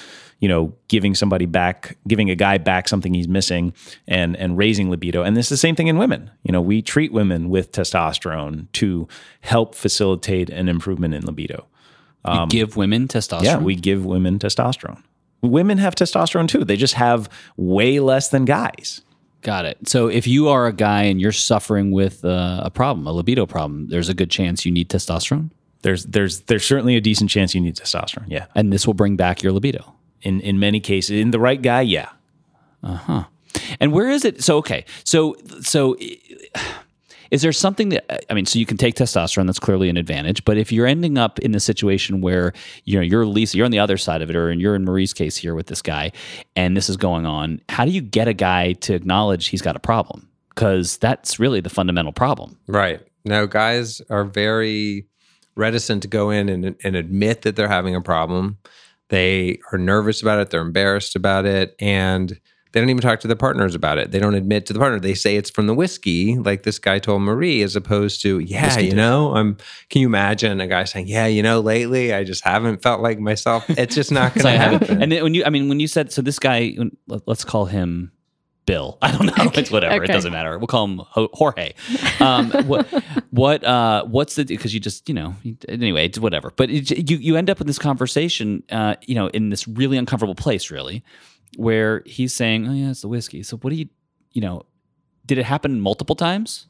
you 0.40 0.48
know 0.48 0.74
giving 0.88 1.14
somebody 1.14 1.44
back, 1.44 1.98
giving 2.08 2.30
a 2.30 2.34
guy 2.34 2.56
back 2.56 2.88
something 2.88 3.12
he's 3.12 3.28
missing, 3.28 3.74
and 4.08 4.36
and 4.36 4.56
raising 4.56 4.88
libido. 4.88 5.22
And 5.22 5.36
this 5.36 5.46
is 5.46 5.50
the 5.50 5.56
same 5.58 5.76
thing 5.76 5.88
in 5.88 5.98
women. 5.98 6.30
You 6.44 6.52
know, 6.52 6.62
we 6.62 6.80
treat 6.80 7.12
women 7.12 7.50
with 7.50 7.72
testosterone 7.72 8.72
to 8.72 9.06
help 9.42 9.74
facilitate 9.74 10.48
an 10.48 10.70
improvement 10.70 11.12
in 11.12 11.26
libido. 11.26 11.66
You 12.26 12.46
give 12.48 12.76
women 12.76 13.08
testosterone. 13.08 13.38
Um, 13.38 13.44
Yeah, 13.44 13.58
we 13.58 13.74
give 13.76 14.04
women 14.06 14.38
testosterone. 14.38 15.02
Women 15.42 15.78
have 15.78 15.94
testosterone 15.94 16.48
too. 16.48 16.64
They 16.64 16.76
just 16.76 16.94
have 16.94 17.28
way 17.56 18.00
less 18.00 18.28
than 18.28 18.44
guys. 18.44 19.02
Got 19.42 19.66
it. 19.66 19.88
So 19.88 20.08
if 20.08 20.26
you 20.26 20.48
are 20.48 20.66
a 20.66 20.72
guy 20.72 21.02
and 21.02 21.20
you're 21.20 21.32
suffering 21.32 21.90
with 21.92 22.24
uh, 22.24 22.62
a 22.64 22.70
problem, 22.70 23.06
a 23.06 23.12
libido 23.12 23.44
problem, 23.44 23.88
there's 23.88 24.08
a 24.08 24.14
good 24.14 24.30
chance 24.30 24.64
you 24.64 24.72
need 24.72 24.88
testosterone, 24.88 25.50
There's 25.82 26.04
there's 26.06 26.40
there's 26.48 26.64
certainly 26.64 26.96
a 26.96 27.00
decent 27.02 27.28
chance 27.30 27.54
you 27.54 27.60
need 27.60 27.76
testosterone. 27.76 28.24
Yeah. 28.28 28.46
and 28.54 28.72
this 28.72 28.86
will 28.86 28.94
bring 28.94 29.16
back 29.16 29.42
your 29.42 29.52
libido. 29.52 29.94
In 30.22 30.40
in 30.40 30.58
many 30.58 30.80
cases, 30.80 31.20
in 31.20 31.30
the 31.30 31.38
right 31.38 31.60
guy, 31.60 31.82
yeah. 31.82 32.08
Uh 32.82 32.96
huh. 32.96 33.24
And 33.80 33.92
where 33.92 34.08
is 34.08 34.24
it? 34.24 34.42
So 34.42 34.56
okay, 34.58 34.86
so 35.04 35.36
so 35.60 35.96
is 37.30 37.42
there 37.42 37.52
something 37.52 37.90
that 37.90 38.30
I 38.30 38.34
mean? 38.34 38.46
So 38.46 38.58
you 38.58 38.66
can 38.66 38.76
take 38.76 38.94
testosterone. 38.94 39.46
That's 39.46 39.58
clearly 39.58 39.88
an 39.88 39.96
advantage. 39.96 40.44
But 40.44 40.56
if 40.56 40.72
you're 40.72 40.86
ending 40.86 41.18
up 41.18 41.38
in 41.40 41.52
the 41.52 41.60
situation 41.60 42.20
where 42.20 42.52
you 42.84 42.96
know 42.96 43.02
you're 43.02 43.26
Lisa, 43.26 43.56
you're 43.56 43.64
on 43.64 43.70
the 43.70 43.78
other 43.78 43.96
side 43.96 44.22
of 44.22 44.30
it, 44.30 44.36
or 44.36 44.52
you're 44.52 44.74
in 44.74 44.84
Marie's 44.84 45.12
case 45.12 45.36
here 45.36 45.54
with 45.54 45.66
this 45.66 45.82
guy, 45.82 46.12
and 46.56 46.76
this 46.76 46.88
is 46.88 46.96
going 46.96 47.26
on, 47.26 47.60
how 47.68 47.84
do 47.84 47.90
you 47.90 48.00
get 48.00 48.28
a 48.28 48.34
guy 48.34 48.72
to 48.74 48.94
acknowledge 48.94 49.48
he's 49.48 49.62
got 49.62 49.76
a 49.76 49.80
problem? 49.80 50.28
Because 50.50 50.98
that's 50.98 51.40
really 51.40 51.60
the 51.60 51.70
fundamental 51.70 52.12
problem. 52.12 52.58
Right. 52.66 53.00
Now, 53.24 53.46
guys 53.46 54.00
are 54.10 54.24
very 54.24 55.06
reticent 55.56 56.02
to 56.02 56.08
go 56.08 56.30
in 56.30 56.48
and, 56.48 56.76
and 56.84 56.96
admit 56.96 57.42
that 57.42 57.56
they're 57.56 57.68
having 57.68 57.94
a 57.94 58.00
problem. 58.00 58.58
They 59.08 59.60
are 59.72 59.78
nervous 59.78 60.22
about 60.22 60.40
it. 60.40 60.50
They're 60.50 60.60
embarrassed 60.60 61.16
about 61.16 61.46
it. 61.46 61.74
And 61.78 62.40
they 62.74 62.80
don't 62.80 62.90
even 62.90 63.00
talk 63.00 63.20
to 63.20 63.28
their 63.28 63.36
partners 63.36 63.74
about 63.74 63.98
it. 63.98 64.10
They 64.10 64.18
don't 64.18 64.34
admit 64.34 64.66
to 64.66 64.72
the 64.72 64.78
partner. 64.80 64.98
They 65.00 65.14
say 65.14 65.36
it's 65.36 65.48
from 65.48 65.68
the 65.68 65.74
whiskey, 65.74 66.36
like 66.36 66.64
this 66.64 66.78
guy 66.80 66.98
told 66.98 67.22
Marie, 67.22 67.62
as 67.62 67.76
opposed 67.76 68.20
to, 68.22 68.40
yeah, 68.40 68.78
you 68.80 68.94
know, 68.94 69.34
I'm, 69.34 69.56
can 69.90 70.00
you 70.02 70.08
imagine 70.08 70.60
a 70.60 70.66
guy 70.66 70.82
saying, 70.84 71.06
yeah, 71.06 71.26
you 71.26 71.42
know, 71.42 71.60
lately 71.60 72.12
I 72.12 72.24
just 72.24 72.44
haven't 72.44 72.82
felt 72.82 73.00
like 73.00 73.18
myself. 73.20 73.64
It's 73.70 73.94
just 73.94 74.10
not 74.12 74.34
going 74.34 74.42
So 74.42 74.48
to 74.48 74.54
I 74.54 74.56
have 74.58 74.72
it. 74.74 74.80
happen. 74.88 75.02
And 75.02 75.12
then 75.12 75.22
when 75.22 75.34
you, 75.34 75.44
I 75.44 75.50
mean, 75.50 75.68
when 75.68 75.78
you 75.80 75.86
said 75.88 76.12
so, 76.12 76.20
this 76.20 76.38
guy, 76.38 76.76
let- 77.06 77.22
let's 77.26 77.44
call 77.44 77.66
him 77.66 78.10
Bill. 78.66 78.98
I 79.02 79.12
don't 79.12 79.26
know. 79.26 79.50
It's 79.54 79.70
whatever. 79.70 80.02
It 80.02 80.08
doesn't 80.08 80.32
matter. 80.32 80.58
We'll 80.58 80.66
call 80.66 80.86
him 80.86 81.00
Jorge. 81.12 81.74
Um, 82.18 82.50
what, 82.66 82.86
what, 83.30 83.62
uh, 83.62 84.04
what's 84.06 84.34
the? 84.36 84.44
Because 84.44 84.74
you 84.74 84.80
just, 84.80 85.08
you 85.08 85.14
know, 85.14 85.36
anyway, 85.68 86.06
it's 86.06 86.18
whatever. 86.18 86.50
But 86.56 86.70
it, 86.70 87.10
you, 87.10 87.18
you 87.18 87.36
end 87.36 87.50
up 87.50 87.60
in 87.60 87.66
this 87.66 87.78
conversation, 87.78 88.62
uh, 88.70 88.96
you 89.02 89.14
know, 89.14 89.28
in 89.28 89.50
this 89.50 89.68
really 89.68 89.96
uncomfortable 89.98 90.34
place, 90.34 90.70
really, 90.70 91.04
where 91.56 92.02
he's 92.06 92.32
saying, 92.34 92.66
"Oh 92.68 92.72
yeah, 92.72 92.90
it's 92.90 93.02
the 93.02 93.08
whiskey." 93.08 93.42
So 93.42 93.56
what 93.58 93.70
do 93.70 93.76
you, 93.76 93.88
you 94.32 94.40
know, 94.40 94.62
did 95.26 95.38
it 95.38 95.44
happen 95.44 95.80
multiple 95.80 96.14
times? 96.16 96.66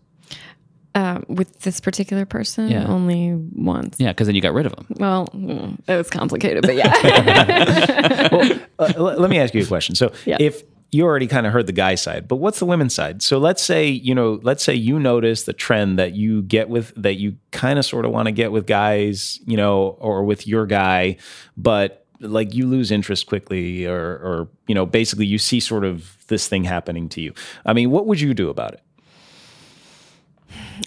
Uh, 0.94 1.20
with 1.26 1.58
this 1.62 1.80
particular 1.80 2.24
person, 2.24 2.68
Yeah. 2.68 2.86
only 2.86 3.34
once. 3.34 3.96
Yeah, 3.98 4.12
because 4.12 4.28
then 4.28 4.36
you 4.36 4.40
got 4.40 4.54
rid 4.54 4.64
of 4.66 4.74
him. 4.74 4.86
Well, 4.96 5.26
mm, 5.34 5.76
it 5.88 5.96
was 5.96 6.08
complicated, 6.08 6.62
but 6.62 6.76
yeah. 6.76 8.28
well, 8.32 8.60
uh, 8.78 8.92
l- 8.96 9.18
let 9.20 9.28
me 9.28 9.38
ask 9.40 9.54
you 9.54 9.62
a 9.62 9.66
question. 9.66 9.96
So, 9.96 10.12
Yeah. 10.24 10.36
if 10.38 10.62
you 10.92 11.02
already 11.04 11.26
kind 11.26 11.48
of 11.48 11.52
heard 11.52 11.66
the 11.66 11.72
guy 11.72 11.96
side, 11.96 12.28
but 12.28 12.36
what's 12.36 12.60
the 12.60 12.64
women's 12.66 12.94
side? 12.94 13.22
So 13.22 13.38
let's 13.38 13.60
say 13.60 13.88
you 13.88 14.14
know, 14.14 14.38
let's 14.44 14.62
say 14.62 14.72
you 14.76 15.00
notice 15.00 15.42
the 15.42 15.52
trend 15.52 15.98
that 15.98 16.12
you 16.14 16.42
get 16.42 16.68
with 16.68 16.92
that 16.94 17.14
you 17.14 17.38
kind 17.50 17.80
of 17.80 17.84
sort 17.84 18.04
of 18.04 18.12
want 18.12 18.26
to 18.26 18.32
get 18.32 18.52
with 18.52 18.64
guys, 18.68 19.40
you 19.46 19.56
know, 19.56 19.96
or 19.98 20.22
with 20.22 20.46
your 20.46 20.64
guy, 20.64 21.16
but 21.56 22.03
like 22.24 22.54
you 22.54 22.66
lose 22.66 22.90
interest 22.90 23.26
quickly, 23.26 23.86
or 23.86 23.96
or 23.96 24.48
you 24.66 24.74
know, 24.74 24.86
basically 24.86 25.26
you 25.26 25.38
see 25.38 25.60
sort 25.60 25.84
of 25.84 26.16
this 26.28 26.48
thing 26.48 26.64
happening 26.64 27.08
to 27.10 27.20
you. 27.20 27.32
I 27.64 27.72
mean, 27.72 27.90
what 27.90 28.06
would 28.06 28.20
you 28.20 28.34
do 28.34 28.48
about 28.50 28.74
it? 28.74 28.82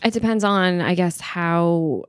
it 0.03 0.13
depends 0.13 0.43
on, 0.43 0.81
I 0.81 0.95
guess, 0.95 1.19
how 1.21 2.05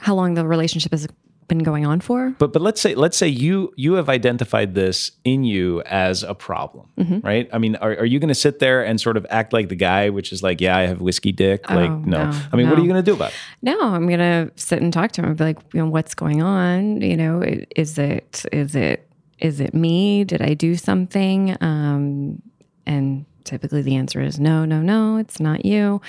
how 0.00 0.14
long 0.14 0.34
the 0.34 0.46
relationship 0.46 0.92
has 0.92 1.08
been 1.48 1.58
going 1.58 1.84
on 1.86 2.00
for. 2.00 2.34
But 2.38 2.52
but 2.52 2.62
let's 2.62 2.80
say 2.80 2.94
let's 2.94 3.16
say 3.16 3.26
you 3.28 3.72
you 3.76 3.94
have 3.94 4.08
identified 4.08 4.74
this 4.74 5.10
in 5.24 5.44
you 5.44 5.82
as 5.82 6.22
a 6.22 6.34
problem, 6.34 6.88
Mm-hmm. 6.98 7.20
right? 7.26 7.48
I 7.52 7.58
mean, 7.58 7.76
are, 7.76 7.90
are 7.96 8.04
you 8.04 8.18
going 8.20 8.28
to 8.28 8.34
sit 8.34 8.58
there 8.58 8.84
and 8.84 9.00
sort 9.00 9.16
of 9.16 9.26
act 9.30 9.52
like 9.52 9.68
the 9.68 9.76
guy, 9.76 10.10
which 10.10 10.32
is 10.32 10.42
like, 10.42 10.60
yeah, 10.60 10.76
I 10.76 10.82
have 10.86 11.00
whiskey 11.00 11.32
dick? 11.32 11.68
Like, 11.70 11.90
Oh, 11.90 11.98
no. 11.98 12.30
no, 12.30 12.40
I 12.52 12.56
mean, 12.56 12.68
what 12.68 12.78
are 12.78 12.82
you 12.82 12.88
going 12.88 13.02
to 13.02 13.10
do 13.10 13.14
about 13.14 13.30
it? 13.30 13.36
No, 13.62 13.78
I'm 13.80 14.06
gonna 14.08 14.50
sit 14.56 14.82
and 14.82 14.92
talk 14.92 15.12
to 15.12 15.22
him 15.22 15.28
and 15.28 15.36
be 15.38 15.44
like, 15.44 15.58
you 15.72 15.80
know, 15.80 15.88
what's 15.88 16.14
going 16.14 16.42
on? 16.42 17.00
You 17.00 17.16
know, 17.16 17.42
is 17.74 17.98
it 17.98 18.44
is 18.52 18.74
it 18.76 19.10
is 19.38 19.60
it 19.60 19.72
me? 19.74 20.24
Did 20.24 20.42
I 20.42 20.54
do 20.54 20.74
something? 20.76 21.56
Um, 21.62 22.42
and 22.86 23.24
typically 23.44 23.80
the 23.82 23.96
answer 23.96 24.20
is 24.20 24.38
no, 24.38 24.64
no, 24.66 24.82
no, 24.82 25.16
it's 25.16 25.40
not 25.40 25.64
you. 25.64 26.00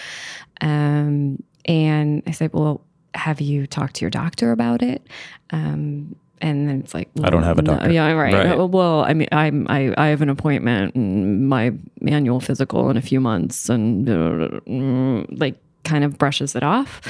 Um, 0.61 1.41
and 1.65 2.23
I 2.27 2.31
said, 2.31 2.51
well, 2.53 2.81
have 3.19 3.41
you 3.41 3.67
talked 3.67 3.95
to 3.95 4.01
your 4.01 4.09
doctor 4.09 4.51
about 4.51 4.81
it? 4.81 5.05
Um, 5.51 6.15
and 6.41 6.69
then 6.69 6.79
it's 6.79 6.93
like, 6.93 7.09
I 7.21 7.29
don't 7.29 7.43
have 7.43 7.59
a 7.59 7.61
no- 7.61 7.73
doctor. 7.73 7.91
yeah, 7.91 8.11
right. 8.13 8.33
Right. 8.33 8.69
Well, 8.69 9.01
I 9.03 9.13
mean, 9.13 9.27
I'm 9.31 9.67
I, 9.69 9.93
I 9.97 10.07
have 10.07 10.21
an 10.21 10.29
appointment, 10.29 10.95
and 10.95 11.49
my 11.49 11.73
annual 12.07 12.39
physical 12.39 12.89
in 12.89 12.97
a 12.97 13.01
few 13.01 13.19
months, 13.19 13.69
and 13.69 14.09
uh, 14.09 15.25
like 15.35 15.55
kind 15.83 16.03
of 16.03 16.17
brushes 16.17 16.55
it 16.55 16.63
off. 16.63 17.01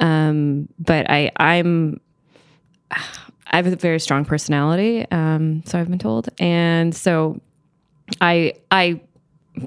Um, 0.00 0.68
but 0.78 1.08
I 1.08 1.32
I'm 1.36 2.00
I 2.90 3.56
have 3.56 3.66
a 3.66 3.76
very 3.76 3.98
strong 3.98 4.26
personality, 4.26 5.06
um, 5.10 5.62
so 5.64 5.78
I've 5.78 5.88
been 5.88 5.98
told, 5.98 6.28
and 6.38 6.94
so 6.94 7.40
I 8.20 8.52
I 8.70 9.00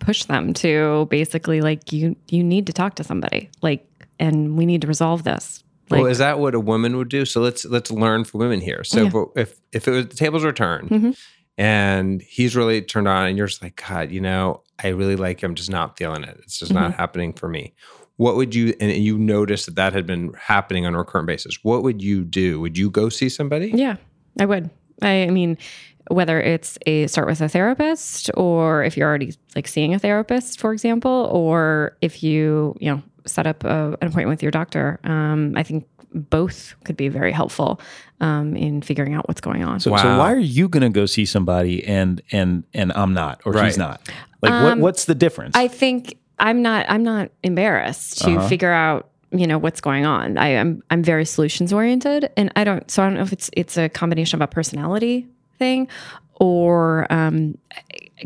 push 0.01 0.25
them 0.25 0.53
to 0.53 1.07
basically 1.09 1.61
like 1.61 1.91
you 1.91 2.15
you 2.27 2.43
need 2.43 2.67
to 2.67 2.73
talk 2.73 2.93
to 2.95 3.03
somebody 3.03 3.49
like 3.63 3.83
and 4.19 4.55
we 4.55 4.65
need 4.65 4.81
to 4.81 4.87
resolve 4.87 5.23
this 5.23 5.63
like 5.89 6.01
well, 6.01 6.11
is 6.11 6.17
that 6.19 6.39
what 6.39 6.55
a 6.55 6.59
woman 6.59 6.97
would 6.97 7.09
do? 7.09 7.25
So 7.25 7.41
let's 7.41 7.65
let's 7.65 7.91
learn 7.91 8.23
from 8.23 8.39
women 8.41 8.61
here. 8.61 8.83
So 8.83 9.03
Yeah. 9.03 9.41
if 9.41 9.59
if 9.71 9.87
it 9.87 9.91
was 9.91 10.07
the 10.07 10.15
tables 10.15 10.43
were 10.43 10.51
turned 10.53 10.89
Mhm. 10.89 11.17
and 11.57 12.21
he's 12.21 12.55
really 12.55 12.81
turned 12.81 13.07
on, 13.07 13.27
and 13.27 13.37
you're 13.37 13.47
just 13.47 13.61
like, 13.61 13.81
God, 13.87 14.11
you 14.11 14.21
know, 14.21 14.61
I 14.81 14.89
really 14.89 15.15
like 15.15 15.41
him, 15.41 15.55
just 15.55 15.69
not 15.71 15.97
feeling 15.97 16.23
it. 16.23 16.37
It's 16.43 16.59
just 16.59 16.71
Mm-hmm. 16.71 16.81
not 16.81 16.93
happening 16.95 17.33
for 17.33 17.49
me. 17.49 17.73
What 18.17 18.35
would 18.35 18.53
you? 18.53 18.73
And 18.79 18.91
you 18.91 19.17
noticed 19.17 19.65
that 19.67 19.75
that 19.75 19.93
had 19.93 20.05
been 20.05 20.33
happening 20.37 20.85
on 20.85 20.93
a 20.93 20.97
recurrent 20.97 21.27
basis. 21.27 21.59
What 21.63 21.83
would 21.83 22.01
you 22.01 22.23
do? 22.25 22.59
Would 22.59 22.77
you 22.77 22.89
go 22.89 23.09
see 23.09 23.29
somebody? 23.29 23.71
Yeah, 23.73 23.95
I 24.39 24.45
would. 24.45 24.69
I, 25.01 25.23
I 25.23 25.29
mean, 25.29 25.57
whether 26.09 26.41
it's 26.41 26.77
a 26.85 27.07
start 27.07 27.27
with 27.27 27.39
a 27.39 27.47
therapist 27.47 28.29
or 28.35 28.83
if 28.83 28.97
you're 28.97 29.07
already 29.07 29.33
like 29.55 29.67
seeing 29.69 29.93
a 29.93 29.99
therapist, 29.99 30.59
for 30.59 30.73
example, 30.73 31.29
or 31.31 31.95
if 32.01 32.21
you, 32.21 32.75
you 32.81 32.89
know, 32.91 33.01
set 33.29 33.47
up 33.47 33.63
a, 33.63 33.97
an 34.01 34.07
appointment 34.07 34.29
with 34.29 34.43
your 34.43 34.51
doctor, 34.51 34.99
um, 35.03 35.53
I 35.55 35.63
think 35.63 35.87
both 36.13 36.73
could 36.85 36.97
be 36.97 37.07
very 37.07 37.31
helpful 37.31 37.79
um, 38.19 38.55
in 38.55 38.81
figuring 38.81 39.13
out 39.13 39.27
what's 39.27 39.41
going 39.41 39.63
on. 39.63 39.79
So, 39.79 39.95
so 39.95 40.17
why 40.17 40.33
are 40.33 40.37
you 40.39 40.67
going 40.67 40.81
to 40.81 40.89
go 40.89 41.05
see 41.05 41.25
somebody 41.25 41.85
and 41.85 42.21
and 42.31 42.63
and 42.73 42.91
I'm 42.93 43.13
not, 43.13 43.41
or 43.45 43.51
Right. 43.53 43.65
he's 43.65 43.77
not? 43.77 44.01
Like, 44.41 44.61
what 44.61 44.79
what's 44.79 45.05
the 45.05 45.15
difference? 45.15 45.55
Um, 45.55 45.61
I 45.61 45.67
think 45.67 46.17
I'm 46.39 46.61
not 46.61 46.85
I'm 46.89 47.03
not 47.03 47.31
embarrassed 47.43 48.19
to 48.23 48.39
figure 48.47 48.71
out 48.71 49.09
you 49.31 49.45
know 49.45 49.57
what's 49.59 49.81
going 49.81 50.05
on. 50.05 50.37
I 50.37 50.49
am 50.49 50.81
I'm 50.89 51.03
very 51.03 51.25
solutions 51.25 51.71
oriented, 51.71 52.31
and 52.35 52.51
I 52.55 52.63
don't 52.63 52.89
so 52.89 53.03
I 53.03 53.05
don't 53.07 53.15
know 53.15 53.21
if 53.21 53.33
it's 53.33 53.49
it's 53.53 53.77
a 53.77 53.89
combination 53.89 54.41
of 54.41 54.41
a 54.41 54.47
personality 54.47 55.27
thing 55.59 55.87
or 56.39 57.05
um, 57.11 57.57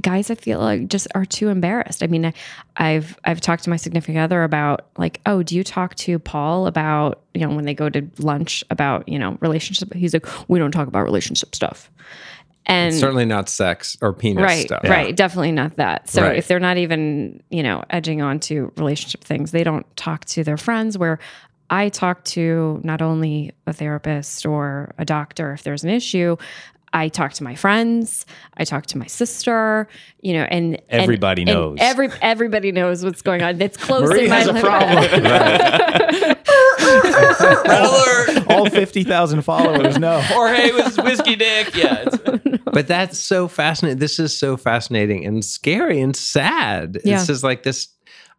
guys 0.02 0.30
I 0.32 0.36
feel 0.36 0.60
like 0.60 0.88
just 0.88 1.08
are 1.16 1.26
too 1.26 1.50
embarrassed. 1.50 2.04
I 2.04 2.08
mean, 2.08 2.26
I, 2.28 2.34
I've 2.78 3.18
I've 3.26 3.42
talked 3.42 3.64
to 3.66 3.70
my 3.70 3.76
significant 3.78 4.20
other 4.20 4.44
about 4.44 4.88
like, 4.98 5.20
oh, 5.26 5.44
do 5.44 5.56
you 5.56 5.64
talk 5.64 5.96
to 5.96 6.20
Paul 6.20 6.68
about 6.68 7.22
you 7.34 7.42
know 7.46 7.54
when 7.56 7.66
they 7.66 7.74
go 7.74 7.90
to 7.90 8.08
lunch 8.20 8.64
about 8.70 9.08
you 9.10 9.20
know 9.20 9.38
relationship? 9.42 9.94
He's 9.94 10.14
like, 10.14 10.28
we 10.50 10.60
don't 10.60 10.72
talk 10.72 10.88
about 10.88 11.04
relationship 11.04 11.56
stuff 11.56 11.92
and 12.66 12.96
Certainly 12.96 13.26
not 13.26 13.50
sex 13.50 13.98
or 14.02 14.14
penis 14.14 14.42
right 14.42 14.66
stuff. 14.68 14.84
right 14.86 15.14
definitely 15.14 15.52
not 15.52 15.76
that 15.76 16.10
so 16.10 16.22
Right. 16.22 16.38
if 16.38 16.48
they're 16.48 16.62
not 16.62 16.78
even 16.78 17.44
you 17.50 17.62
know 17.62 17.84
edging 17.90 18.22
on 18.22 18.40
to 18.42 18.72
relationship 18.78 19.22
things 19.22 19.52
they 19.52 19.66
don't 19.66 19.86
talk 19.98 20.24
to 20.26 20.46
their 20.46 20.56
friends 20.56 20.98
where 20.98 21.20
i 21.70 21.90
talk 21.90 22.24
to 22.24 22.80
not 22.86 23.02
only 23.02 23.52
a 23.68 23.74
therapist 23.74 24.46
or 24.46 24.94
a 24.98 25.04
doctor 25.04 25.52
if 25.52 25.64
there's 25.64 25.84
an 25.84 25.90
issue 25.90 26.38
i 26.94 27.10
talk 27.10 27.34
to 27.34 27.44
my 27.44 27.56
friends 27.56 28.26
i 28.58 28.64
talk 28.64 28.86
to 28.86 28.98
my 28.98 29.06
sister 29.08 29.88
you 30.22 30.34
know 30.34 30.44
and 30.44 30.76
and- 30.90 31.02
Everybody 31.02 31.42
and 31.44 31.52
knows. 31.52 31.78
every 31.82 32.10
everybody 32.22 32.72
knows 32.72 33.04
what's 33.04 33.22
going 33.22 33.42
on 33.42 33.62
it's 33.62 33.78
close 33.78 34.10
Marie 34.10 34.24
in 34.26 34.30
my 34.30 34.36
has 34.38 34.48
a 34.48 34.54
life. 34.54 34.64
problem. 34.64 36.34
Red 36.84 37.66
alert! 37.66 38.48
All 38.50 38.70
50,000 38.70 39.42
followers 39.42 39.98
know. 39.98 40.20
Jorge 40.24 40.72
was 40.72 40.98
whiskey 40.98 41.36
dick. 41.36 41.76
Yeah. 41.76 42.02
it's- 42.02 42.60
But 42.74 42.88
that's 42.88 43.20
so 43.20 43.48
fascinating. 43.48 44.00
This 44.00 44.18
is 44.20 44.36
so 44.38 44.58
fascinating 44.58 45.26
and 45.26 45.46
scary 45.46 46.02
and 46.02 46.16
sad. 46.16 47.00
Yeah. 47.06 47.18
It's 47.18 47.28
just 47.28 47.44
like 47.44 47.62
this. 47.64 47.88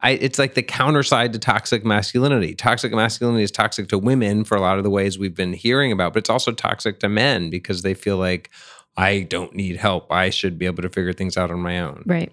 I, 0.05 0.11
it's 0.11 0.39
like 0.39 0.53
the 0.53 0.63
counter 0.63 1.03
side 1.03 1.33
to 1.33 1.39
toxic 1.39 1.83
masculinity. 1.83 2.55
Toxic 2.55 2.93
masculinity 2.93 3.43
is 3.43 3.51
toxic 3.51 3.89
to 3.89 3.99
women 3.99 4.45
for 4.45 4.55
a 4.55 4.61
lot 4.61 4.77
of 4.77 4.85
the 4.85 4.91
ways 4.91 5.19
we've 5.19 5.35
been 5.35 5.55
hearing 5.55 5.93
about, 5.93 6.13
but 6.13 6.19
it's 6.19 6.31
also 6.31 6.53
toxic 6.53 7.01
to 7.01 7.09
men 7.09 7.49
because 7.49 7.81
they 7.81 7.95
feel 7.95 8.19
like 8.19 8.51
I 8.99 9.21
don't 9.21 9.55
need 9.55 9.79
help. 9.79 10.13
I 10.13 10.29
should 10.29 10.59
be 10.59 10.67
able 10.67 10.83
to 10.83 10.91
figure 10.91 11.15
things 11.15 11.39
out 11.39 11.51
on 11.51 11.61
my 11.61 11.81
own. 11.81 12.03
right 12.07 12.31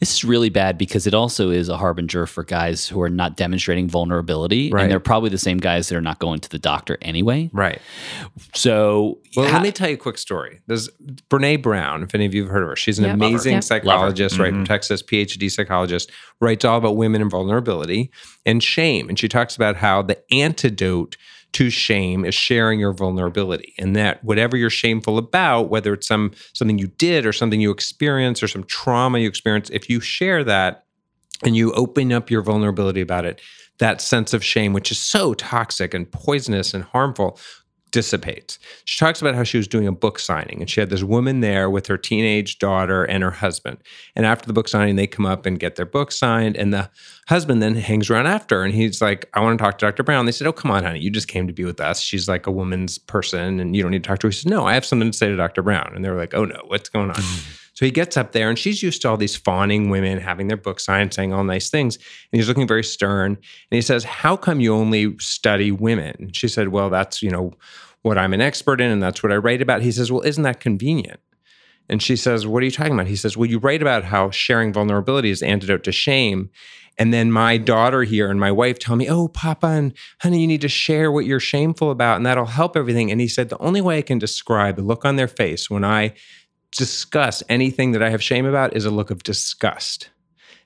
This 0.00 0.12
is 0.12 0.24
really 0.24 0.48
bad 0.48 0.76
because 0.78 1.06
it 1.06 1.14
also 1.14 1.50
is 1.50 1.68
a 1.68 1.76
harbinger 1.76 2.26
for 2.26 2.44
guys 2.44 2.86
who 2.88 3.00
are 3.00 3.08
not 3.10 3.36
demonstrating 3.36 3.88
vulnerability. 3.88 4.70
Right. 4.70 4.82
And 4.82 4.90
they're 4.92 5.00
probably 5.00 5.30
the 5.30 5.38
same 5.38 5.58
guys 5.58 5.88
that 5.88 5.96
are 5.96 6.00
not 6.00 6.18
going 6.18 6.40
to 6.40 6.48
the 6.48 6.58
doctor 6.58 6.98
anyway. 7.02 7.50
Right. 7.52 7.80
So, 8.54 9.18
Well, 9.36 9.46
ha- 9.46 9.54
let 9.54 9.62
me 9.62 9.72
tell 9.72 9.88
you 9.88 9.94
a 9.94 9.98
quick 9.98 10.18
story. 10.18 10.60
There's 10.66 10.88
Brene 11.30 11.62
Brown, 11.62 12.02
if 12.02 12.14
any 12.14 12.26
of 12.26 12.34
you 12.34 12.42
have 12.42 12.50
heard 12.50 12.62
of 12.62 12.70
her. 12.70 12.76
She's 12.76 12.98
an 12.98 13.04
Yep. 13.04 13.12
Love 13.12 13.20
her. 13.20 13.26
amazing 13.28 13.52
Yep. 13.54 13.64
psychologist, 13.64 14.38
right, 14.38 14.50
from 14.50 14.58
mm-hmm. 14.58 14.64
Texas, 14.64 15.02
PhD 15.02 15.50
psychologist, 15.50 16.10
writes 16.40 16.64
all 16.64 16.78
about 16.78 16.96
women 16.96 17.20
and 17.22 17.30
vulnerability 17.30 18.10
and 18.46 18.62
shame. 18.62 19.08
And 19.08 19.18
she 19.18 19.28
talks 19.28 19.56
about 19.56 19.76
how 19.76 20.02
the 20.02 20.18
antidote 20.32 21.16
to 21.52 21.70
shame 21.70 22.24
is 22.24 22.34
sharing 22.34 22.78
your 22.78 22.92
vulnerability. 22.92 23.74
And 23.78 23.96
that 23.96 24.22
whatever 24.22 24.56
you're 24.56 24.70
shameful 24.70 25.18
about 25.18 25.70
whether 25.70 25.92
it's 25.94 26.06
some 26.06 26.32
something 26.52 26.78
you 26.78 26.88
did 26.88 27.26
or 27.26 27.32
something 27.32 27.60
you 27.60 27.70
experienced 27.70 28.42
or 28.42 28.48
some 28.48 28.64
trauma 28.64 29.18
you 29.18 29.28
experienced 29.28 29.72
if 29.72 29.88
you 29.88 30.00
share 30.00 30.44
that 30.44 30.84
and 31.44 31.56
you 31.56 31.72
open 31.72 32.12
up 32.12 32.30
your 32.30 32.42
vulnerability 32.42 33.00
about 33.00 33.24
it 33.24 33.40
that 33.78 34.00
sense 34.00 34.34
of 34.34 34.44
shame 34.44 34.72
which 34.72 34.90
is 34.90 34.98
so 34.98 35.34
toxic 35.34 35.94
and 35.94 36.10
poisonous 36.10 36.74
and 36.74 36.84
harmful 36.84 37.38
dissipates. 37.90 38.58
She 38.84 38.98
talks 38.98 39.20
about 39.20 39.34
how 39.34 39.44
she 39.44 39.56
was 39.56 39.68
doing 39.68 39.86
a 39.86 39.92
book 39.92 40.18
signing 40.18 40.60
and 40.60 40.68
she 40.68 40.80
had 40.80 40.90
this 40.90 41.02
woman 41.02 41.40
there 41.40 41.70
with 41.70 41.86
her 41.86 41.96
teenage 41.96 42.58
daughter 42.58 43.04
and 43.04 43.22
her 43.22 43.30
husband. 43.30 43.78
And 44.14 44.26
after 44.26 44.46
the 44.46 44.52
book 44.52 44.68
signing, 44.68 44.96
they 44.96 45.06
come 45.06 45.26
up 45.26 45.46
and 45.46 45.58
get 45.58 45.76
their 45.76 45.86
book 45.86 46.12
signed. 46.12 46.56
And 46.56 46.72
the 46.72 46.90
husband 47.28 47.62
then 47.62 47.74
hangs 47.74 48.10
around 48.10 48.26
after 48.26 48.62
and 48.62 48.74
he's 48.74 49.00
like, 49.00 49.28
I 49.34 49.40
want 49.40 49.58
to 49.58 49.62
talk 49.62 49.78
to 49.78 49.86
Dr. 49.86 50.02
Brown. 50.02 50.26
They 50.26 50.32
said, 50.32 50.46
Oh, 50.46 50.52
come 50.52 50.70
on, 50.70 50.84
honey, 50.84 51.00
you 51.00 51.10
just 51.10 51.28
came 51.28 51.46
to 51.46 51.52
be 51.52 51.64
with 51.64 51.80
us. 51.80 52.00
She's 52.00 52.28
like 52.28 52.46
a 52.46 52.50
woman's 52.50 52.98
person 52.98 53.60
and 53.60 53.74
you 53.74 53.82
don't 53.82 53.92
need 53.92 54.04
to 54.04 54.08
talk 54.08 54.18
to 54.20 54.26
her. 54.26 54.30
He 54.30 54.36
says, 54.36 54.46
No, 54.46 54.66
I 54.66 54.74
have 54.74 54.84
something 54.84 55.10
to 55.10 55.16
say 55.16 55.28
to 55.28 55.36
Dr. 55.36 55.62
Brown. 55.62 55.92
And 55.94 56.04
they 56.04 56.10
were 56.10 56.16
like, 56.16 56.34
Oh 56.34 56.44
no, 56.44 56.60
what's 56.66 56.88
going 56.88 57.10
on? 57.10 57.22
So 57.78 57.86
he 57.86 57.92
gets 57.92 58.16
up 58.16 58.32
there 58.32 58.48
and 58.48 58.58
she's 58.58 58.82
used 58.82 59.02
to 59.02 59.08
all 59.08 59.16
these 59.16 59.36
fawning 59.36 59.88
women 59.88 60.18
having 60.18 60.48
their 60.48 60.56
book 60.56 60.80
signed, 60.80 61.14
saying 61.14 61.32
all 61.32 61.44
nice 61.44 61.70
things. 61.70 61.94
And 61.94 62.04
he's 62.32 62.48
looking 62.48 62.66
very 62.66 62.82
stern. 62.82 63.34
And 63.36 63.76
he 63.76 63.82
says, 63.82 64.02
How 64.02 64.36
come 64.36 64.58
you 64.58 64.74
only 64.74 65.16
study 65.20 65.70
women? 65.70 66.16
And 66.18 66.34
she 66.34 66.48
said, 66.48 66.70
Well, 66.70 66.90
that's, 66.90 67.22
you 67.22 67.30
know, 67.30 67.52
what 68.02 68.18
I'm 68.18 68.34
an 68.34 68.40
expert 68.40 68.80
in 68.80 68.90
and 68.90 69.00
that's 69.00 69.22
what 69.22 69.30
I 69.30 69.36
write 69.36 69.62
about. 69.62 69.82
He 69.82 69.92
says, 69.92 70.10
Well, 70.10 70.22
isn't 70.22 70.42
that 70.42 70.58
convenient? 70.58 71.20
And 71.88 72.02
she 72.02 72.16
says, 72.16 72.48
What 72.48 72.64
are 72.64 72.66
you 72.66 72.72
talking 72.72 72.94
about? 72.94 73.06
He 73.06 73.14
says, 73.14 73.36
Well, 73.36 73.48
you 73.48 73.60
write 73.60 73.80
about 73.80 74.02
how 74.02 74.32
sharing 74.32 74.72
vulnerability 74.72 75.30
is 75.30 75.40
antidote 75.40 75.84
to 75.84 75.92
shame. 75.92 76.50
And 77.00 77.14
then 77.14 77.30
my 77.30 77.58
daughter 77.58 78.02
here 78.02 78.28
and 78.28 78.40
my 78.40 78.50
wife 78.50 78.80
tell 78.80 78.96
me, 78.96 79.08
Oh, 79.08 79.28
Papa 79.28 79.68
and 79.68 79.94
honey, 80.20 80.40
you 80.40 80.48
need 80.48 80.62
to 80.62 80.68
share 80.68 81.12
what 81.12 81.26
you're 81.26 81.38
shameful 81.38 81.92
about, 81.92 82.16
and 82.16 82.26
that'll 82.26 82.46
help 82.46 82.76
everything. 82.76 83.12
And 83.12 83.20
he 83.20 83.28
said, 83.28 83.50
The 83.50 83.62
only 83.62 83.80
way 83.80 83.98
I 83.98 84.02
can 84.02 84.18
describe 84.18 84.74
the 84.74 84.82
look 84.82 85.04
on 85.04 85.14
their 85.14 85.28
face 85.28 85.70
when 85.70 85.84
I 85.84 86.14
discuss 86.72 87.42
anything 87.48 87.92
that 87.92 88.02
I 88.02 88.10
have 88.10 88.22
shame 88.22 88.46
about 88.46 88.76
is 88.76 88.84
a 88.84 88.90
look 88.90 89.10
of 89.10 89.22
disgust. 89.22 90.10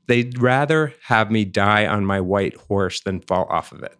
They'd 0.06 0.38
rather 0.38 0.94
have 1.04 1.30
me 1.30 1.44
die 1.44 1.86
on 1.86 2.04
my 2.04 2.20
white 2.20 2.56
horse 2.56 3.00
than 3.00 3.20
fall 3.20 3.46
off 3.48 3.72
of 3.72 3.82
it. 3.82 3.96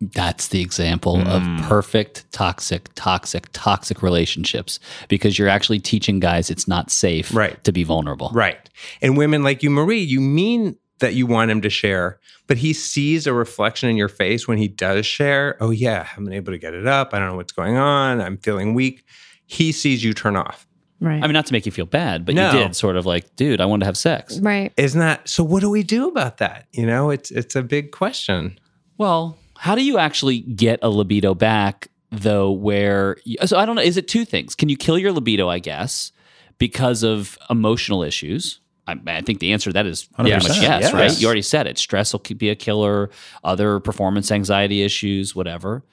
That's 0.00 0.48
the 0.48 0.62
example 0.62 1.20
of 1.28 1.42
hmm. 1.42 1.58
perfect 1.58 2.30
toxic, 2.32 2.88
toxic, 2.94 3.48
toxic 3.52 4.02
relationships 4.02 4.80
because 5.08 5.38
you're 5.38 5.48
actually 5.48 5.78
teaching 5.78 6.20
guys 6.20 6.48
it's 6.48 6.66
not 6.66 6.90
safe 6.90 7.34
Right. 7.34 7.62
to 7.64 7.72
be 7.72 7.84
vulnerable. 7.84 8.30
Right. 8.32 8.70
And 9.02 9.18
women 9.18 9.42
like 9.42 9.62
you, 9.62 9.68
Marie, 9.68 10.00
you 10.00 10.20
mean 10.22 10.78
that 11.00 11.14
you 11.14 11.26
want 11.26 11.50
him 11.50 11.60
to 11.62 11.70
share, 11.70 12.18
but 12.46 12.56
he 12.56 12.72
sees 12.72 13.26
a 13.26 13.34
reflection 13.34 13.90
in 13.90 13.96
your 13.96 14.08
face 14.08 14.48
when 14.48 14.56
he 14.56 14.68
does 14.68 15.04
share. 15.04 15.56
Oh, 15.60 15.70
yeah, 15.70 16.00
I 16.00 16.04
haven't 16.04 16.24
been 16.24 16.34
able 16.34 16.52
to 16.52 16.58
get 16.58 16.72
it 16.72 16.86
up. 16.86 17.12
I 17.12 17.18
don't 17.18 17.28
know 17.28 17.36
what's 17.36 17.52
going 17.52 17.76
on. 17.76 18.22
I'm 18.22 18.38
feeling 18.38 18.72
weak. 18.72 19.04
He 19.46 19.72
sees 19.72 20.02
you 20.02 20.14
turn 20.14 20.36
off. 20.36 20.66
Right 21.00 21.22
I 21.22 21.26
mean, 21.26 21.32
not 21.32 21.46
to 21.46 21.52
make 21.52 21.66
you 21.66 21.72
feel 21.72 21.86
bad, 21.86 22.24
but 22.24 22.34
No. 22.34 22.52
you 22.52 22.58
did 22.58 22.76
sort 22.76 22.96
of 22.96 23.06
like, 23.06 23.34
dude, 23.36 23.60
I 23.60 23.66
wanted 23.66 23.80
to 23.80 23.86
have 23.86 23.96
sex. 23.96 24.38
right 24.40 24.72
Isn't 24.76 25.00
that 25.00 25.28
so? 25.28 25.42
What 25.44 25.60
do 25.60 25.70
we 25.70 25.82
do 25.82 26.08
about 26.08 26.38
that? 26.38 26.66
You 26.72 26.86
know, 26.86 27.10
it's 27.10 27.30
it's 27.30 27.56
a 27.56 27.62
big 27.62 27.90
question. 27.92 28.58
Well, 28.98 29.38
how 29.56 29.74
do 29.74 29.84
you 29.84 29.98
actually 29.98 30.40
get 30.40 30.78
a 30.82 30.90
libido 30.90 31.34
back 31.34 31.88
though? 32.10 32.50
Where 32.50 33.16
so 33.44 33.56
I 33.58 33.66
don't 33.66 33.76
know. 33.76 33.82
Is 33.82 33.96
it 33.96 34.08
two 34.08 34.24
things? 34.24 34.54
Can 34.54 34.68
you 34.68 34.76
kill 34.76 34.98
your 34.98 35.12
libido? 35.12 35.48
I 35.48 35.58
guess 35.58 36.12
because 36.58 37.02
of 37.02 37.36
emotional 37.48 38.02
issues. 38.02 38.60
I, 38.86 38.96
I 39.06 39.20
think 39.20 39.38
the 39.40 39.52
answer 39.52 39.70
to 39.70 39.74
that 39.74 39.86
is 39.86 40.04
pretty 40.04 40.30
100%, 40.30 40.48
much 40.48 40.60
yes, 40.60 40.82
yes. 40.82 40.92
right? 40.92 41.20
You 41.20 41.26
already 41.26 41.42
said 41.42 41.66
it. 41.66 41.78
Stress 41.78 42.12
will 42.12 42.20
be 42.20 42.48
a 42.48 42.54
killer. 42.56 43.10
Other 43.44 43.78
performance 43.78 44.32
anxiety 44.32 44.82
issues, 44.82 45.34
whatever. 45.34 45.84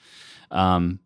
Um, 0.52 1.00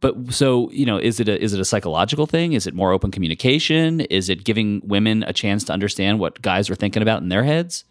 but 0.00 0.32
so 0.32 0.70
you 0.70 0.86
know, 0.86 0.98
is 0.98 1.20
it 1.20 1.28
a 1.28 1.42
is 1.42 1.52
it 1.54 1.60
a 1.60 1.64
psychological 1.64 2.26
thing? 2.26 2.52
Is 2.52 2.66
it 2.66 2.74
more 2.74 2.92
open 2.92 3.10
communication? 3.10 4.00
Is 4.02 4.28
it 4.28 4.44
giving 4.44 4.82
women 4.84 5.22
a 5.24 5.32
chance 5.32 5.64
to 5.64 5.72
understand 5.72 6.18
what 6.20 6.42
guys 6.42 6.68
are 6.70 6.74
thinking 6.74 7.02
about 7.02 7.22
in 7.22 7.28
their 7.28 7.44
heads? 7.44 7.84